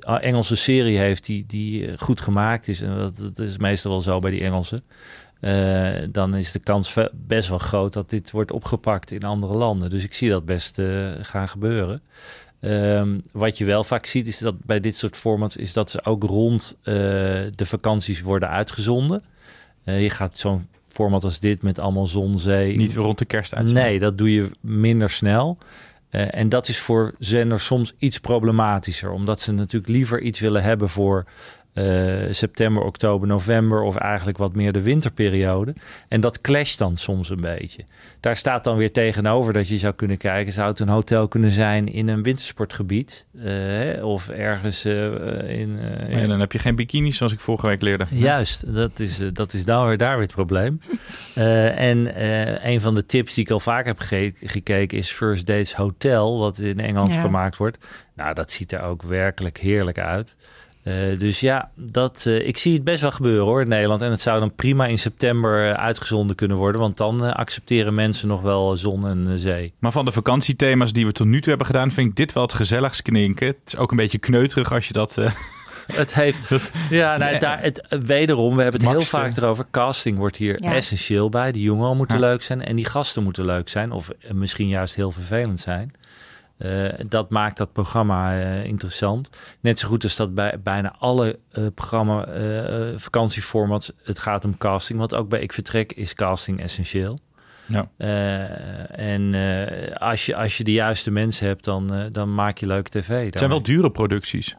Engelse 0.00 0.56
serie 0.56 0.98
heeft 0.98 1.24
die, 1.24 1.44
die 1.46 1.98
goed 1.98 2.20
gemaakt 2.20 2.68
is. 2.68 2.80
En 2.80 2.98
dat, 2.98 3.16
dat 3.16 3.38
is 3.38 3.58
meestal 3.58 3.90
wel 3.90 4.00
zo 4.00 4.18
bij 4.18 4.30
die 4.30 4.44
Engelsen. 4.44 4.82
dan 6.12 6.34
is 6.34 6.52
de 6.52 6.58
kans 6.58 6.96
best 7.12 7.48
wel 7.48 7.58
groot 7.58 7.92
dat 7.92 8.10
dit 8.10 8.30
wordt 8.30 8.52
opgepakt 8.52 9.10
in 9.10 9.24
andere 9.24 9.54
landen. 9.54 9.90
Dus 9.90 10.04
ik 10.04 10.14
zie 10.14 10.30
dat 10.30 10.44
best 10.44 10.80
gaan 11.20 11.48
gebeuren. 11.48 12.02
Ehm, 12.60 13.18
wat 13.32 13.58
je 13.58 13.64
wel 13.64 13.84
vaak 13.84 14.06
ziet 14.06 14.26
is 14.26 14.38
dat 14.38 14.64
bij 14.64 14.80
dit 14.80 14.96
soort 14.96 15.16
formats 15.16 15.56
is 15.56 15.72
dat 15.72 15.90
ze 15.90 16.04
ook 16.04 16.22
rond 16.22 16.76
eh, 16.82 16.94
de 17.54 17.66
vakanties 17.66 18.20
worden 18.20 18.48
uitgezonden. 18.48 19.22
Eh, 19.84 20.02
je 20.02 20.10
gaat 20.10 20.38
zo'n 20.38 20.68
format 20.86 21.24
als 21.24 21.40
dit 21.40 21.62
met 21.62 21.78
allemaal 21.78 22.06
zon, 22.06 22.38
zee. 22.38 22.76
Niet 22.76 22.94
rond 22.94 23.18
de 23.18 23.24
kerst 23.24 23.54
uitzenden. 23.54 23.84
Nee, 23.84 23.98
dat 23.98 24.18
doe 24.18 24.32
je 24.32 24.50
minder 24.60 25.10
snel. 25.10 25.58
Eh, 26.10 26.34
en 26.34 26.48
dat 26.48 26.68
is 26.68 26.78
voor 26.78 27.14
zenders 27.18 27.64
soms 27.66 27.92
iets 27.98 28.18
problematischer, 28.18 29.10
omdat 29.10 29.40
ze 29.40 29.52
natuurlijk 29.52 29.92
liever 29.92 30.20
iets 30.20 30.40
willen 30.40 30.62
hebben 30.62 30.88
voor 30.88 31.24
september, 32.30 32.82
oktober, 32.82 33.28
november 33.28 33.82
of 33.82 33.96
eigenlijk 33.96 34.38
wat 34.38 34.54
meer 34.54 34.72
de 34.72 34.82
winterperiode. 34.82 35.74
En 36.08 36.20
dat 36.20 36.40
clasht 36.40 36.78
dan 36.78 36.96
soms 36.96 37.30
een 37.30 37.40
beetje. 37.40 37.84
Daar 38.20 38.36
staat 38.36 38.64
dan 38.64 38.76
weer 38.76 38.92
tegenover 38.92 39.52
dat 39.52 39.68
je 39.68 39.78
zou 39.78 39.94
kunnen 39.94 40.16
kijken, 40.18 40.52
zou 40.52 40.68
het 40.68 40.78
een 40.80 40.88
hotel 40.88 41.28
kunnen 41.28 41.52
zijn 41.52 41.92
in 41.92 42.08
een 42.08 42.22
wintersportgebied 42.22 43.26
eh, 43.44 44.04
of 44.04 44.28
ergens 44.28 44.84
eh, 44.84 45.04
in, 45.60 45.78
eh, 45.78 46.22
En 46.22 46.28
dan 46.28 46.40
heb 46.40 46.52
je 46.52 46.58
geen 46.58 46.76
bikinis 46.76 47.16
zoals 47.16 47.32
ik 47.32 47.40
vorige 47.40 47.66
week 47.66 47.80
leerde. 47.82 48.06
Juist, 48.10 48.74
dat 48.74 48.98
is, 49.00 49.20
eh, 49.20 49.28
dat 49.32 49.52
is 49.52 49.64
daar, 49.64 49.86
weer- 49.86 49.96
daar 49.96 50.12
weer 50.16 50.26
het 50.26 50.34
probleem. 50.34 50.80
Eh, 51.34 51.78
en 51.88 52.14
eh, 52.14 52.64
een 52.72 52.80
van 52.80 52.94
de 52.94 53.06
tips 53.06 53.34
die 53.34 53.44
ik 53.44 53.50
al 53.50 53.60
vaak 53.60 53.84
heb 53.84 53.98
ge- 53.98 54.32
gekeken 54.40 54.98
is 54.98 55.10
First 55.10 55.46
Dates 55.46 55.74
Hotel, 55.74 56.38
wat 56.38 56.58
in 56.58 56.80
Engeland 56.80 57.12
Ja. 57.14 57.20
gemaakt 57.20 57.56
wordt. 57.56 57.86
Nou, 58.14 58.34
dat 58.34 58.50
ziet 58.50 58.72
er 58.72 58.82
ook 58.82 59.02
werkelijk 59.02 59.58
heerlijk 59.58 59.98
uit. 59.98 60.36
Eh, 60.82 61.18
dus 61.18 61.40
ja, 61.40 61.70
dat, 61.74 62.24
eh, 62.26 62.46
ik 62.46 62.56
zie 62.56 62.74
het 62.74 62.84
best 62.84 63.00
wel 63.00 63.10
gebeuren 63.10 63.44
hoor 63.44 63.60
in 63.60 63.68
Nederland. 63.68 64.02
En 64.02 64.10
het 64.10 64.20
zou 64.20 64.40
dan 64.40 64.54
prima 64.54 64.86
in 64.86 64.98
september 64.98 65.68
eh, 65.68 65.74
uitgezonden 65.74 66.36
kunnen 66.36 66.56
worden. 66.56 66.80
Want 66.80 66.96
dan 66.96 67.34
accepteren 67.36 67.94
mensen 67.94 68.28
nog 68.28 68.42
wel 68.42 68.76
zon 68.76 69.06
en 69.06 69.38
zee. 69.38 69.72
Maar 69.78 69.92
van 69.92 70.04
de 70.04 70.12
vakantiethema's 70.12 70.92
die 70.92 71.06
we 71.06 71.12
tot 71.12 71.26
nu 71.26 71.38
toe 71.40 71.48
hebben 71.48 71.66
gedaan, 71.66 71.90
vind 71.90 72.08
ik 72.08 72.16
dit 72.16 72.32
wel 72.32 72.42
het 72.42 72.52
gezelligst 72.54 73.02
klinken. 73.02 73.46
Het 73.46 73.56
is 73.66 73.76
ook 73.76 73.90
een 73.90 73.96
beetje 73.96 74.18
kneuterig 74.18 74.72
als 74.72 74.86
je 74.86 74.92
dat. 74.92 75.18
eh, 75.18 75.30
Het 75.90 76.14
heeft. 76.14 76.70
Ja, 76.90 77.16
nou, 77.16 77.38
daar, 77.38 77.62
het, 77.62 77.86
wederom, 78.06 78.56
we 78.56 78.62
hebben 78.62 78.80
het 78.80 78.90
heel 78.90 79.02
vaak 79.02 79.36
erover. 79.36 79.66
Casting 79.70 80.18
wordt 80.18 80.36
hier 80.36 80.54
Ja. 80.64 80.74
essentieel 80.74 81.28
bij. 81.28 81.52
Die 81.52 81.62
jongen 81.62 81.86
al 81.86 81.94
moeten 81.94 82.16
Ja. 82.20 82.22
leuk 82.28 82.42
zijn 82.42 82.62
en 82.64 82.76
die 82.76 82.84
gasten 82.84 83.22
moeten 83.22 83.44
leuk 83.44 83.68
zijn. 83.68 83.92
Of 83.92 84.10
misschien 84.32 84.68
juist 84.68 84.94
heel 84.94 85.10
vervelend 85.10 85.60
zijn. 85.60 85.92
Eh, 86.60 86.88
dat 87.08 87.30
maakt 87.30 87.56
dat 87.56 87.72
programma 87.72 88.40
eh, 88.40 88.64
interessant. 88.64 89.30
Net 89.60 89.78
zo 89.78 89.88
goed 89.88 90.02
als 90.02 90.16
dat 90.16 90.34
bij 90.34 90.60
bijna 90.62 90.94
alle 90.98 91.38
eh 91.52 91.64
programma, 91.74 92.28
vakantieformats, 92.96 93.92
het 94.02 94.18
gaat 94.18 94.44
om 94.44 94.58
casting. 94.58 94.98
Want 94.98 95.14
ook 95.14 95.28
bij 95.28 95.40
Ik 95.40 95.52
Vertrek 95.52 95.92
is 95.92 96.14
casting 96.14 96.60
essentieel. 96.60 97.18
Ja. 97.66 97.88
En 98.90 99.34
als, 99.92 100.26
je, 100.26 100.36
als 100.36 100.56
je 100.56 100.64
de 100.64 100.72
juiste 100.72 101.10
mensen 101.10 101.46
hebt, 101.46 101.64
dan, 101.64 102.08
dan 102.12 102.34
maak 102.34 102.58
je 102.58 102.66
leuke 102.66 102.90
tv. 102.90 103.24
het 103.24 103.38
zijn 103.38 103.50
wel 103.50 103.62
dure 103.62 103.90
producties. 103.90 104.56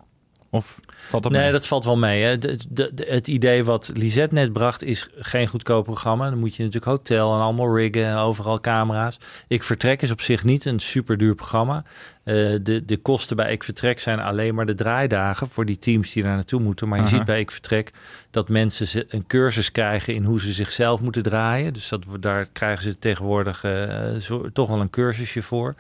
Of 0.54 0.80
valt 1.08 1.24
dat 1.24 1.32
Nee, 1.32 1.42
mee? 1.42 1.52
dat 1.52 1.68
valt 1.68 1.86
wel 1.86 1.98
mee. 1.98 2.24
Hè. 2.24 2.38
De, 2.38 2.58
de- 2.70 2.92
de- 2.94 3.06
het 3.10 3.28
idee 3.28 3.64
wat 3.64 3.92
Lisette 3.94 4.36
net 4.36 4.54
bracht 4.54 4.84
is 4.84 5.10
geen 5.20 5.48
goedkoop 5.48 5.84
programma. 5.84 6.30
Dan 6.30 6.40
moet 6.40 6.56
je 6.56 6.64
natuurlijk 6.64 6.92
hotel 6.92 7.34
en 7.36 7.42
allemaal 7.42 7.76
riggen, 7.78 8.06
en 8.06 8.16
overal 8.16 8.60
camera's. 8.60 9.18
Ik 9.48 9.64
Vertrek 9.64 10.02
is 10.02 10.12
op 10.12 10.22
zich 10.22 10.44
niet 10.44 10.66
een 10.66 10.80
super 10.80 11.18
duur 11.18 11.36
programma. 11.36 11.84
Eh, 12.24 12.36
de, 12.62 12.86
de 12.86 12.98
kosten 12.98 13.36
bij 13.36 13.52
Ik 13.52 13.64
Vertrek 13.64 14.00
zijn 14.00 14.20
alleen 14.22 14.56
maar 14.56 14.66
de 14.66 14.74
draaidagen 14.74 15.48
voor 15.48 15.66
die 15.66 15.78
teams 15.78 16.12
die 16.12 16.24
daar 16.24 16.36
naartoe 16.36 16.60
moeten. 16.62 16.88
Maar 16.88 16.98
je 17.00 17.06
Aha. 17.06 17.16
ziet 17.16 17.26
bij 17.26 17.40
Ik 17.40 17.52
Vertrek 17.52 17.92
dat 18.32 18.50
mensen 18.50 18.88
ze- 18.88 19.06
een 19.10 19.28
cursus 19.28 19.72
krijgen 19.72 20.14
in 20.14 20.24
hoe 20.24 20.40
ze 20.42 20.54
zichzelf 20.54 21.02
moeten 21.02 21.24
draaien. 21.24 21.74
Dus 21.74 21.90
dat, 21.90 22.06
we- 22.06 22.20
daar 22.20 22.46
krijgen 22.46 22.84
ze 22.84 23.00
tegenwoordig 23.00 23.64
eh, 23.64 24.16
zo, 24.20 24.52
toch 24.52 24.70
wel 24.70 24.80
een 24.80 24.90
cursusje 24.90 25.42
voor. 25.42 25.76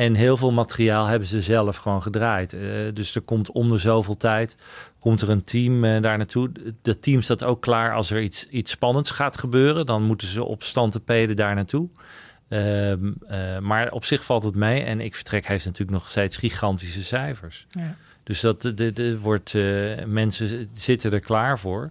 En 0.00 0.14
heel 0.14 0.36
veel 0.36 0.52
materiaal 0.52 1.06
hebben 1.06 1.28
ze 1.28 1.42
zelf 1.42 1.76
gewoon 1.76 2.02
gedraaid. 2.02 2.52
Eh, 2.52 2.60
dus 2.94 3.14
er 3.14 3.20
komt 3.20 3.50
om 3.50 3.68
de 3.68 3.76
zoveel 3.76 4.16
tijd 4.16 4.56
komt 4.98 5.20
er 5.20 5.28
een 5.28 5.42
team 5.42 5.84
eh, 5.84 6.02
daar 6.02 6.16
naartoe. 6.16 6.50
Dat 6.82 7.02
team 7.02 7.22
staat 7.22 7.44
ook 7.44 7.62
klaar 7.62 7.94
als 7.94 8.10
er 8.10 8.20
iets, 8.22 8.46
iets 8.48 8.70
spannends 8.70 9.10
gaat 9.10 9.38
gebeuren. 9.38 9.86
Dan 9.86 10.02
moeten 10.02 10.28
ze 10.28 10.44
op 10.44 10.62
stand 10.62 10.92
te 10.92 11.00
peden 11.00 11.36
daar 11.36 11.54
naartoe. 11.54 11.88
Ehm, 12.48 13.12
eh, 13.26 13.58
maar 13.58 13.90
op 13.90 14.04
zich 14.04 14.24
valt 14.24 14.42
het 14.42 14.54
mee. 14.54 14.82
En 14.82 15.00
ik 15.00 15.14
vertrek 15.14 15.46
heeft 15.46 15.64
natuurlijk 15.64 15.98
nog 15.98 16.10
steeds 16.10 16.36
gigantische 16.36 17.04
cijfers. 17.04 17.66
Ja. 17.68 17.96
Dus 18.22 18.40
dat 18.40 18.62
de, 18.62 18.92
de, 18.92 19.18
wordt, 19.18 19.54
mensen 20.06 20.68
zitten 20.72 21.12
er 21.12 21.20
klaar 21.20 21.58
voor. 21.58 21.90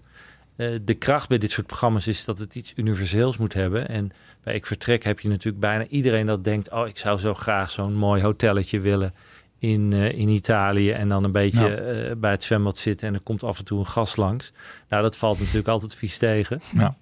Eh, 0.60 0.68
de 0.82 0.94
kracht 0.94 1.28
bij 1.30 1.38
dit 1.38 1.52
soort 1.52 1.68
programma's 1.68 2.08
is 2.08 2.26
dat 2.26 2.40
het 2.40 2.56
iets 2.56 2.74
universeels 2.76 3.38
moet 3.38 3.54
hebben. 3.54 3.90
En 3.90 4.12
bij 4.44 4.54
Ik 4.54 4.66
Vertrek 4.66 5.04
heb 5.04 5.20
je 5.20 5.28
natuurlijk 5.30 5.60
bijna 5.60 5.86
iedereen 5.88 6.26
dat 6.26 6.44
denkt... 6.44 6.72
oh, 6.72 6.88
ik 6.88 6.98
zou 6.98 7.20
zo 7.20 7.34
graag 7.34 7.70
zo'n 7.70 7.96
mooi 7.96 8.22
hotelletje 8.22 8.80
willen 8.80 9.14
in, 9.60 9.94
eh, 9.94 10.12
in 10.18 10.30
Italië... 10.30 10.92
en 10.92 11.08
dan 11.08 11.24
een 11.24 11.32
beetje 11.32 11.76
eh, 11.76 12.16
bij 12.16 12.32
het 12.32 12.44
zwembad 12.44 12.78
zitten... 12.78 13.08
en 13.08 13.14
er 13.14 13.22
komt 13.22 13.44
af 13.44 13.58
en 13.58 13.66
toe 13.66 13.80
een 13.80 13.86
gast 13.86 14.18
langs. 14.18 14.52
Nou, 14.90 15.04
dat 15.04 15.18
valt 15.18 15.40
natuurlijk 15.40 15.68
altijd 15.68 15.96
vies 15.96 16.18
tegen. 16.18 16.62
Ja. 16.74 16.96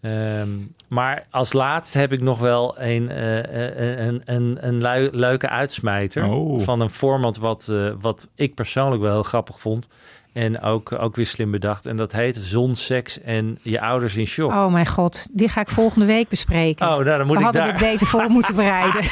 Ehm, 0.00 0.48
maar 0.88 1.26
als 1.30 1.52
laatste 1.52 1.98
heb 1.98 2.12
ik 2.12 2.20
nog 2.20 2.38
wel 2.38 2.80
een, 2.80 3.24
een, 4.06 4.22
een, 4.24 4.58
een 4.60 4.80
lui- 4.80 5.10
leuke 5.12 5.48
uitsmijter... 5.48 6.24
Oh. 6.24 6.60
van 6.60 6.80
een 6.80 6.90
format 6.90 7.36
wat, 7.36 7.72
wat 8.00 8.28
ik 8.34 8.54
persoonlijk 8.54 9.02
wel 9.02 9.12
heel 9.12 9.22
grappig 9.22 9.60
vond... 9.60 9.88
En 10.32 10.60
ook, 10.62 10.92
ook 10.98 11.16
weer 11.16 11.26
slim 11.26 11.50
bedacht. 11.50 11.86
En 11.86 11.96
dat 11.96 12.12
heet 12.12 12.36
Zon, 12.36 12.74
Seks 12.76 13.20
en 13.20 13.58
Je 13.62 13.80
Ouders 13.80 14.16
in 14.16 14.26
Shock. 14.26 14.50
Oh 14.52 14.72
mijn 14.72 14.86
god, 14.86 15.26
die 15.32 15.48
ga 15.48 15.60
ik 15.60 15.68
volgende 15.68 16.06
week 16.06 16.28
bespreken. 16.28 16.86
Oh, 16.86 16.92
nou, 16.92 17.04
dan 17.04 17.26
moet 17.26 17.30
We 17.36 17.38
ik 17.38 17.44
hadden 17.44 17.62
daar... 17.62 17.78
dit 17.78 17.90
beter 17.90 18.06
voor 18.06 18.24
moeten 18.36 18.54
bereiden. 18.54 19.00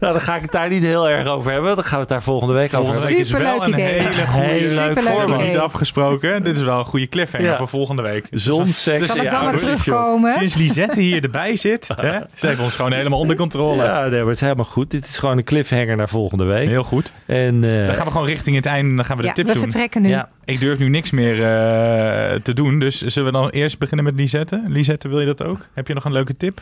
Nou, 0.00 0.12
dan 0.12 0.20
ga 0.22 0.36
ik 0.36 0.42
het 0.42 0.52
daar 0.52 0.68
niet 0.68 0.82
heel 0.82 1.08
erg 1.08 1.26
over 1.26 1.52
hebben. 1.52 1.74
Dan 1.74 1.84
gaan 1.84 1.92
we 1.94 2.00
het 2.00 2.08
daar 2.08 2.22
volgende 2.22 2.52
week 2.54 2.74
over 2.74 2.92
Volgende 2.94 2.98
hebben. 3.06 3.16
week 3.16 3.24
is 3.24 3.30
wel 3.30 3.40
Superleuk 3.62 3.74
een 3.74 3.80
idee. 4.02 4.12
hele 4.12 4.26
goede 4.26 4.46
Heel 4.46 4.74
leuk 4.74 4.86
Superleuk 4.88 5.14
format. 5.14 5.38
idee. 5.40 5.48
Niet 5.52 5.58
afgesproken. 5.58 6.44
Dit 6.44 6.54
is 6.56 6.62
wel 6.62 6.78
een 6.78 6.84
goede 6.84 7.08
cliffhanger 7.08 7.46
Ja. 7.46 7.56
voor 7.56 7.68
volgende 7.68 8.02
week. 8.02 8.26
Zon, 8.30 8.66
seks 8.72 9.06
Kan 9.06 9.16
en 9.16 9.22
ik 9.24 9.30
Je 9.30 9.36
dan 9.36 9.40
Ouders 9.40 9.62
in 9.62 9.68
Shock. 9.68 9.82
terugkomen? 9.84 10.32
Sinds 10.32 10.54
Lisette 10.54 11.00
hier 11.00 11.22
erbij 11.22 11.56
zit, 11.56 11.88
hè, 11.96 12.18
ze 12.34 12.46
heeft 12.46 12.60
ons 12.60 12.74
gewoon 12.74 12.92
helemaal 12.92 13.18
onder 13.18 13.36
controle. 13.36 13.82
Ja, 13.84 14.00
nee, 14.00 14.10
maar 14.10 14.18
het 14.26 14.34
is 14.34 14.40
helemaal 14.40 14.64
goed. 14.64 14.90
Dit 14.90 15.06
is 15.06 15.18
gewoon 15.18 15.38
een 15.38 15.44
cliffhanger 15.44 15.96
naar 15.96 16.08
volgende 16.08 16.44
week. 16.44 16.68
Heel 16.68 16.84
goed. 16.84 17.12
En, 17.26 17.64
eh, 17.64 17.86
Dan 17.86 17.94
gaan 17.94 18.04
we 18.06 18.10
gewoon 18.12 18.26
richting 18.26 18.56
het 18.56 18.66
einde 18.66 18.90
en 18.90 18.96
dan 18.96 19.04
gaan 19.04 19.16
we 19.16 19.22
de 19.22 19.28
Ja, 19.28 19.34
tips 19.34 19.48
we 19.48 19.54
doen. 19.54 19.64
Nu. 19.92 20.08
ja, 20.08 20.28
Ik 20.44 20.60
durf 20.60 20.78
nu 20.78 20.88
niks 20.88 21.10
meer 21.10 21.32
eh, 21.32 22.40
te 22.40 22.52
doen, 22.54 22.78
dus 22.78 22.98
zullen 22.98 23.32
we 23.32 23.38
dan 23.38 23.50
eerst 23.50 23.78
beginnen 23.78 24.04
met 24.04 24.14
Lisette? 24.14 24.64
Lisette, 24.66 25.08
wil 25.08 25.20
je 25.20 25.26
dat 25.26 25.42
ook? 25.42 25.66
Heb 25.74 25.88
je 25.88 25.94
nog 25.94 26.04
een 26.04 26.12
leuke 26.12 26.36
tip? 26.36 26.58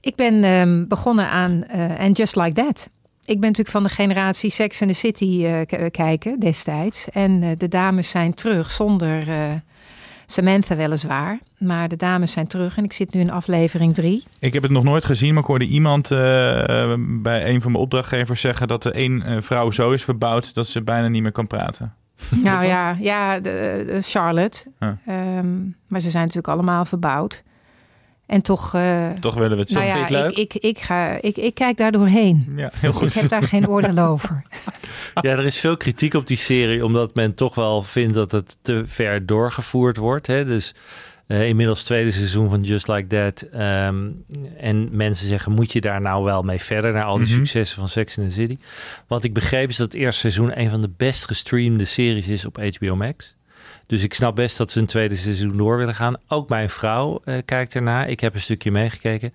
Ik 0.00 0.14
ben 0.14 0.44
ehm, 0.44 0.86
begonnen 0.86 1.28
aan 1.28 1.64
eh 1.64 1.98
And 1.98 2.16
Just 2.16 2.36
Like 2.36 2.52
That. 2.52 2.90
Ik 3.24 3.40
ben 3.40 3.48
natuurlijk 3.48 3.68
van 3.68 3.82
de 3.82 3.88
generatie 3.88 4.50
Sex 4.50 4.82
and 4.82 4.90
the 4.90 4.96
City 4.96 5.44
eh, 5.44 5.90
kijken 5.90 6.40
destijds. 6.40 7.08
En 7.10 7.54
de 7.58 7.68
dames 7.68 8.10
zijn 8.10 8.34
terug 8.34 8.70
zonder 8.70 9.24
Samantha 10.26 10.76
weliswaar. 10.76 11.38
Maar 11.58 11.88
de 11.88 11.96
dames 11.96 12.32
zijn 12.32 12.46
terug 12.46 12.76
en 12.76 12.84
ik 12.84 12.92
zit 12.92 13.14
nu 13.14 13.20
in 13.20 13.30
aflevering 13.30 13.94
drie. 13.94 14.24
Ik 14.38 14.52
heb 14.52 14.62
het 14.62 14.72
nog 14.72 14.84
nooit 14.84 15.04
gezien, 15.04 15.32
maar 15.32 15.42
ik 15.42 15.48
hoorde 15.48 15.66
iemand 15.66 16.08
bij 17.22 17.48
een 17.48 17.62
van 17.62 17.72
mijn 17.72 17.84
opdrachtgevers 17.84 18.40
zeggen 18.40 18.68
dat 18.68 18.84
er 18.84 18.92
één 18.92 19.42
vrouw 19.42 19.70
zo 19.70 19.90
is 19.90 20.04
verbouwd 20.04 20.54
dat 20.54 20.68
ze 20.68 20.82
bijna 20.82 21.08
niet 21.08 21.22
meer 21.22 21.32
kan 21.32 21.46
praten. 21.46 21.94
Nou 22.42 22.64
ja, 22.64 22.96
ja 23.00 23.40
de, 23.40 23.84
de 23.86 24.00
Charlotte. 24.02 24.66
Ehm, 24.78 25.62
maar 25.86 26.00
ze 26.00 26.10
zijn 26.10 26.22
natuurlijk 26.22 26.48
allemaal 26.54 26.84
verbouwd. 26.84 27.42
En 28.26 28.42
toch, 28.42 28.74
eh, 28.74 29.10
Toch 29.10 29.34
willen 29.34 29.50
we 29.50 29.58
het 29.58 29.68
zo. 29.70 29.78
nou 29.78 29.86
ja, 30.10 30.16
het 30.24 30.38
ik, 30.38 30.54
ik, 30.54 30.62
ik, 30.62 30.78
ga, 30.78 31.18
ik, 31.20 31.36
ik 31.36 31.54
kijk 31.54 31.76
daar 31.76 31.92
doorheen. 31.92 32.52
Ja, 32.56 32.70
heel 32.78 32.90
Ik 32.90 32.96
goed. 32.96 33.14
heb 33.14 33.28
daar 33.28 33.42
geen 33.42 33.68
oordeel 33.68 33.98
over. 34.12 34.42
ja, 35.14 35.30
er 35.30 35.44
is 35.44 35.58
veel 35.60 35.76
kritiek 35.76 36.14
op 36.14 36.26
die 36.26 36.36
serie, 36.36 36.84
omdat 36.84 37.14
men 37.14 37.34
toch 37.34 37.54
wel 37.54 37.82
vindt 37.82 38.14
dat 38.14 38.32
het 38.32 38.56
te 38.62 38.82
ver 38.86 39.26
doorgevoerd 39.26 39.96
wordt. 39.96 40.26
Hè? 40.26 40.44
Dus 40.44 40.74
eh, 41.26 41.48
inmiddels 41.48 41.82
tweede 41.84 42.10
seizoen 42.10 42.50
van 42.50 42.62
Just 42.62 42.88
Like 42.88 43.06
That. 43.06 43.42
ehm, 43.52 44.06
en 44.58 44.88
mensen 44.96 45.26
zeggen, 45.28 45.52
moet 45.52 45.72
je 45.72 45.80
daar 45.80 46.00
nou 46.00 46.24
wel 46.24 46.42
mee 46.42 46.58
verder 46.60 46.92
naar 46.92 47.04
al 47.04 47.16
die 47.18 47.26
Mhm. 47.26 47.36
successen 47.36 47.78
van 47.78 47.88
Sex 47.88 48.18
and 48.18 48.28
the 48.28 48.34
City? 48.34 48.58
Wat 49.06 49.24
ik 49.24 49.32
begreep 49.32 49.68
is 49.68 49.76
dat 49.76 49.92
het 49.92 50.00
eerste 50.02 50.20
seizoen 50.20 50.60
een 50.60 50.70
van 50.70 50.80
de 50.80 50.90
best 50.96 51.24
gestreamde 51.24 51.84
series 51.84 52.28
is 52.28 52.44
op 52.44 52.56
HBO 52.56 52.96
Max. 52.96 53.34
Dus 53.86 54.02
ik 54.02 54.14
snap 54.14 54.36
best 54.36 54.56
dat 54.58 54.70
ze 54.70 54.78
een 54.80 54.86
tweede 54.86 55.16
seizoen 55.16 55.56
door 55.56 55.76
willen 55.78 55.94
gaan. 55.94 56.16
Ook 56.28 56.48
mijn 56.48 56.70
vrouw 56.70 57.20
eh, 57.24 57.34
kijkt 57.44 57.74
ernaar. 57.74 58.08
Ik 58.08 58.20
heb 58.20 58.34
een 58.34 58.40
stukje 58.40 58.70
meegekeken. 58.70 59.32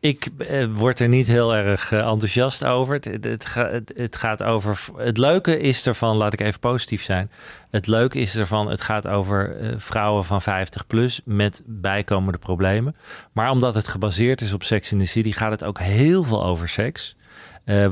Ik 0.00 0.28
eh, 0.38 0.66
word 0.72 1.00
er 1.00 1.08
niet 1.08 1.26
heel 1.26 1.54
erg 1.54 1.92
eh, 1.92 1.98
enthousiast 1.98 2.64
over. 2.64 2.94
Het, 2.94 3.04
het, 3.04 3.24
het, 3.24 3.46
ga- 3.46 3.70
het, 3.70 3.92
het 3.96 4.16
gaat 4.16 4.42
over. 4.42 4.78
Het 4.96 5.18
leuke 5.18 5.60
is 5.60 5.86
ervan, 5.86 6.16
laat 6.16 6.32
ik 6.32 6.40
even 6.40 6.60
positief 6.60 7.02
zijn. 7.02 7.30
Het 7.70 7.86
leuke 7.86 8.18
is 8.18 8.36
ervan, 8.36 8.70
het 8.70 8.80
gaat 8.80 9.08
over 9.08 9.56
eh, 9.56 9.68
vrouwen 9.76 10.24
van 10.24 10.42
50 10.42 10.86
plus 10.86 11.20
met 11.24 11.62
bijkomende 11.66 12.38
problemen. 12.38 12.96
Maar 13.32 13.50
omdat 13.50 13.74
het 13.74 13.88
gebaseerd 13.88 14.40
is 14.40 14.52
op 14.52 14.62
Sex 14.62 14.92
in 14.92 14.98
the 14.98 15.04
City, 15.04 15.32
gaat 15.32 15.50
het 15.50 15.64
ook 15.64 15.78
heel 15.78 16.22
veel 16.24 16.44
over 16.44 16.68
seks. 16.68 17.16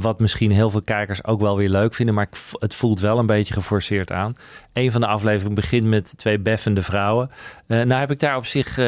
Wat 0.00 0.20
misschien 0.20 0.50
heel 0.50 0.70
veel 0.70 0.82
kijkers 0.82 1.24
ook 1.24 1.40
wel 1.40 1.56
weer 1.56 1.68
leuk 1.68 1.94
vinden. 1.94 2.14
Maar 2.14 2.28
het 2.58 2.74
voelt 2.74 3.00
wel 3.00 3.18
een 3.18 3.26
beetje 3.26 3.54
geforceerd 3.54 4.12
aan. 4.12 4.36
Een 4.74 4.92
van 4.92 5.00
de 5.00 5.06
afleveringen 5.06 5.54
begint 5.54 5.86
met 5.86 6.16
twee 6.16 6.38
beffende 6.38 6.82
vrouwen. 6.82 7.30
Uh, 7.68 7.82
nou 7.82 8.00
heb 8.00 8.10
ik 8.10 8.20
daar 8.20 8.36
op 8.36 8.46
zich 8.46 8.78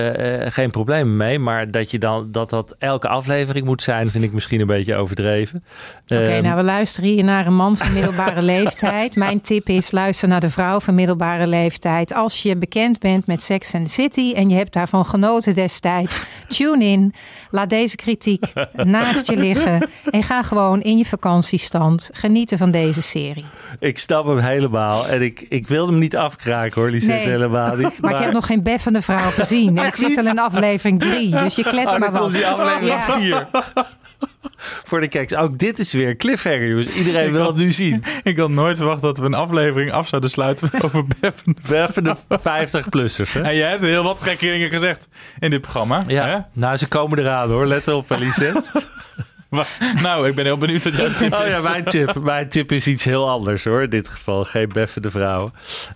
geen 0.53 0.71
probleem 0.71 1.17
mee. 1.17 1.39
Maar 1.39 1.71
dat, 1.71 1.91
je 1.91 1.99
dan, 1.99 2.29
dat 2.31 2.51
dat 2.51 2.75
elke 2.79 3.09
aflevering 3.09 3.67
moet 3.67 3.83
zijn, 3.83 4.11
vind 4.11 4.25
ik 4.25 4.33
misschien 4.33 4.61
een 4.61 4.67
beetje 4.67 4.95
overdreven. 4.95 5.65
Oké, 6.05 6.23
ehm, 6.23 6.43
nou 6.43 6.57
we 6.57 6.63
luisteren 6.63 7.11
hier 7.11 7.25
naar 7.25 7.47
een 7.47 7.55
man 7.55 7.77
van 7.77 7.93
middelbare 7.93 8.43
leeftijd. 8.57 9.17
Mijn 9.17 9.41
tip 9.41 9.69
is 9.69 9.91
luister 9.91 10.29
naar 10.29 10.41
de 10.41 10.51
vrouw 10.51 10.81
van 10.81 10.95
middelbare 10.95 11.47
leeftijd. 11.47 12.15
Als 12.15 12.43
je 12.43 12.57
bekend 12.57 12.99
bent 12.99 13.27
met 13.27 13.43
Sex 13.43 13.75
and 13.75 13.87
the 13.87 13.93
City 13.93 14.33
en 14.37 14.49
je 14.49 14.57
hebt 14.57 14.73
daarvan 14.73 15.05
genoten 15.05 15.55
destijds, 15.55 16.23
tune 16.49 16.85
in. 16.85 17.15
Laat 17.51 17.71
deze 17.71 17.97
kritiek 17.97 18.53
naast 18.73 19.27
je 19.27 19.37
liggen 19.37 19.89
en 20.11 20.23
ga 20.23 20.43
gewoon 20.43 20.83
in 20.83 20.99
je 20.99 21.05
vakantiestand 21.05 22.11
genieten 22.13 22.59
van 22.59 22.71
deze 22.71 23.03
serie. 23.03 23.45
Ik 23.79 23.99
snap 23.99 24.27
hem 24.27 24.39
helemaal 24.39 25.09
en 25.09 25.23
ik, 25.23 25.47
ik 25.49 25.69
wil 25.69 25.76
hem 25.85 25.99
niet 25.99 26.17
afkraken 26.17 26.81
hoor, 26.81 26.91
Lisette, 26.91 27.13
nee, 27.13 27.29
helemaal 27.29 27.77
niet. 27.77 27.99
Maar, 28.01 28.15
ik 28.15 28.19
heb 28.19 28.33
nog 28.33 28.47
geen 28.47 28.63
beffende 28.63 29.03
vrouw 29.03 29.31
gezien. 29.31 29.79
ik 29.87 29.95
zit 29.95 30.19
al 30.19 30.27
in 30.27 30.39
aflevering 30.39 31.01
drie, 31.01 31.31
dus 31.31 31.57
je 31.57 31.63
klets 31.63 31.93
oh, 31.93 31.99
maar 31.99 32.13
wat. 32.13 32.33
die 32.33 32.47
aflevering 32.47 33.05
4. 33.05 33.47
voor 34.85 35.01
de 35.01 35.09
kijkers. 35.09 35.41
Ook 35.41 35.59
dit 35.59 35.79
is 35.79 35.93
weer 35.93 36.17
cliffhanger, 36.17 36.69
jongens. 36.69 36.89
Iedereen 36.89 37.33
wil 37.33 37.47
het 37.47 37.57
nu 37.57 37.73
zien. 37.73 38.05
Ik 38.23 38.39
had 38.39 38.51
nooit 38.51 38.77
verwacht 38.77 39.03
dat 39.03 39.19
we 39.19 39.25
een 39.25 39.35
aflevering 39.35 39.93
af 39.93 40.09
zouden 40.09 40.31
sluiten 40.31 40.71
over 40.83 41.05
beffende... 41.61 42.17
de 42.29 42.39
50-plussers. 42.39 43.43
En 43.43 43.57
jij 43.57 43.69
hebt 43.69 43.83
heel 43.83 44.05
wat 44.05 44.21
gekke 44.21 44.47
dingen 44.47 44.69
gezegd 44.69 45.09
in 45.39 45.51
dit 45.51 45.61
programma. 45.61 46.03
Ja, 46.07 46.27
hè? 46.27 46.39
nou 46.53 46.77
ze 46.77 46.89
komen 46.89 47.19
eraan 47.19 47.51
hoor. 47.51 47.67
Let 47.67 47.89
op, 47.89 48.13
Alice. 48.13 48.63
Nou, 50.03 50.29
ik 50.29 50.35
ben 50.35 50.45
heel 50.45 50.59
benieuwd 50.59 50.85
wat 50.85 50.97
jouw 50.97 51.09
tip 51.09 51.33
is. 51.33 51.39
Oh 51.39 51.47
ja, 51.47 51.61
mijn 51.61 51.85
tip, 51.85 52.21
mijn 52.21 52.49
tip 52.49 52.73
is 52.73 52.87
iets 52.87 53.05
heel 53.05 53.29
anders 53.29 53.65
hoor. 53.65 53.83
In 53.83 53.91
dit 53.91 54.09
geval 54.09 54.45
geen 54.45 54.69
beffende 54.69 55.11
vrouwen. 55.11 55.53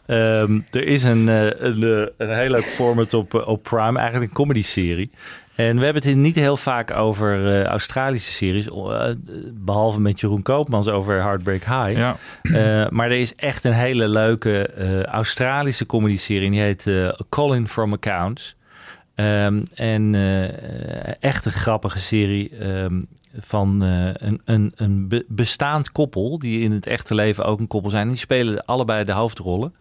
Um, 0.07 0.65
er 0.71 0.85
is 0.85 1.03
een, 1.03 1.27
uh, 1.27 1.47
een, 1.47 1.83
uh, 1.83 2.07
een 2.17 2.35
heel 2.37 2.51
leuk 2.51 2.65
format 2.65 3.15
op, 3.15 3.35
uh, 3.35 3.49
op 3.49 3.63
Prime, 3.63 3.99
eigenlijk 3.99 4.31
een 4.31 4.37
comedy 4.37 4.63
serie. 4.63 5.11
En 5.55 5.79
we 5.79 5.85
hebben 5.85 6.03
het 6.03 6.17
niet 6.17 6.37
heel 6.37 6.57
vaak 6.57 6.91
over 6.91 7.47
uh, 7.47 7.65
Australische 7.65 8.33
series. 8.33 8.67
Uh, 8.67 9.05
behalve 9.53 10.01
met 10.01 10.21
Jeroen 10.21 10.43
Koopmans 10.43 10.89
over 10.89 11.23
Heartbreak 11.23 11.65
High. 11.65 11.99
Ja. 11.99 12.17
Uh, 12.43 12.89
maar 12.89 13.07
er 13.07 13.21
is 13.21 13.35
echt 13.35 13.65
een 13.65 13.73
hele 13.73 14.09
leuke 14.09 14.71
Australische 15.05 15.87
comedy-serie. 15.87 16.51
Die 16.51 16.61
heet 16.61 16.91
Colin 17.29 17.69
from 17.69 17.93
Accounts. 17.93 18.57
Um, 19.15 19.63
en 19.75 20.15
echt 21.21 21.45
een 21.45 21.53
grappige 21.53 21.99
serie. 21.99 22.67
Um, 22.67 23.07
van 23.37 23.81
een, 23.81 24.41
een, 24.45 24.73
een 24.75 25.25
bestaand 25.29 25.93
koppel. 25.93 26.39
Die 26.39 26.61
in 26.61 26.73
het 26.73 26.87
echte 26.87 27.15
leven 27.15 27.45
ook 27.45 27.61
een 27.61 27.67
koppel 27.67 27.91
zijn. 27.91 28.09
Die 28.09 28.17
spelen 28.17 28.65
allebei 28.65 29.05
de 29.05 29.13
hoofdrollen. 29.13 29.75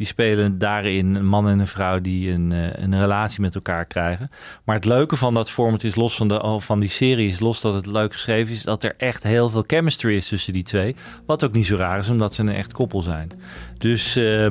Die 0.00 0.08
spelen 0.08 0.58
daarin 0.58 1.14
een 1.14 1.26
man 1.26 1.48
en 1.48 1.58
een 1.58 1.66
vrouw 1.66 2.00
die 2.00 2.30
een, 2.30 2.52
eh, 2.52 2.82
een 2.82 3.00
relatie 3.00 3.40
met 3.40 3.54
elkaar 3.54 3.84
krijgen. 3.84 4.28
Maar 4.64 4.76
het 4.76 4.84
leuke 4.84 5.16
van 5.16 5.34
dat 5.34 5.50
format 5.50 5.84
is 5.84 5.94
los 5.94 6.16
van, 6.16 6.28
de, 6.28 6.56
van 6.60 6.80
die 6.80 6.88
serie, 6.88 7.28
is 7.28 7.40
los 7.40 7.60
dat 7.60 7.74
het 7.74 7.86
leuk 7.86 8.12
geschreven 8.12 8.54
is, 8.54 8.62
dat 8.62 8.82
er 8.82 8.94
echt 8.96 9.22
heel 9.22 9.48
veel 9.48 9.64
chemistry 9.66 10.16
is 10.16 10.28
tussen 10.28 10.52
die 10.52 10.62
twee. 10.62 10.96
Wat 11.26 11.44
ook 11.44 11.52
niet 11.52 11.66
zo 11.66 11.76
raar 11.76 11.98
is, 11.98 12.10
omdat 12.10 12.34
ze 12.34 12.42
een 12.42 12.48
echt 12.48 12.72
koppel 12.72 13.00
zijn. 13.00 13.30
Dus 13.78 14.16
uh, 14.16 14.46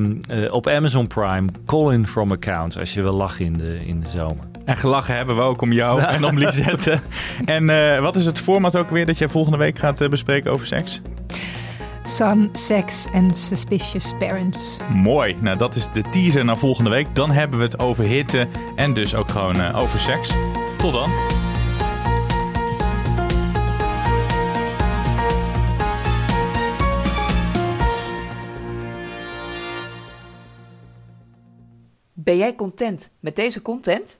op 0.50 0.68
Amazon 0.68 1.08
Prime, 1.08 1.48
Colin 1.66 2.08
from 2.08 2.32
Accounts, 2.32 2.78
als 2.78 2.94
je 2.94 3.02
wil 3.02 3.14
lachen 3.14 3.46
in 3.46 3.58
de, 3.58 3.86
in 3.86 4.00
de 4.00 4.08
zomer. 4.08 4.49
En 4.70 4.78
gelachen 4.78 5.16
hebben 5.16 5.36
we 5.36 5.42
ook 5.42 5.62
om 5.62 5.72
jou 5.72 6.02
en 6.02 6.26
om 6.26 6.38
Lisette. 6.38 7.00
en 7.46 7.70
uh, 7.70 8.00
wat 8.00 8.16
is 8.16 8.26
het 8.26 8.40
format 8.40 8.76
ook 8.76 8.90
weer 8.90 9.06
dat 9.06 9.18
jij 9.18 9.28
volgende 9.28 9.58
week 9.58 9.80
gaat 9.80 10.10
bespreken 10.10 10.52
over 10.52 10.68
seks? 10.68 11.02
Son, 12.04 12.50
Sex 12.54 13.08
and 13.12 13.38
Suspicious 13.38 14.14
Parents. 14.20 14.78
Mooi. 14.94 15.36
Nou, 15.40 15.58
dat 15.58 15.76
is 15.76 15.88
de 15.94 16.02
teaser 16.02 16.46
naar 16.46 16.58
volgende 16.58 16.90
week. 16.90 17.16
Dan 17.16 17.32
hebben 17.32 17.60
we 17.60 17.66
het 17.66 17.80
over 17.80 18.04
hitte 18.04 18.48
en 18.76 18.94
dus 18.94 19.16
ook 19.16 19.30
gewoon 19.30 19.56
uh, 19.56 19.78
over 19.78 20.00
seks. 20.00 20.34
Tot 20.78 20.94
dan. 20.94 21.12
Ben 32.14 32.38
jij 32.38 32.56
content 32.56 33.12
met 33.20 33.36
deze 33.36 33.62
content? 33.62 34.20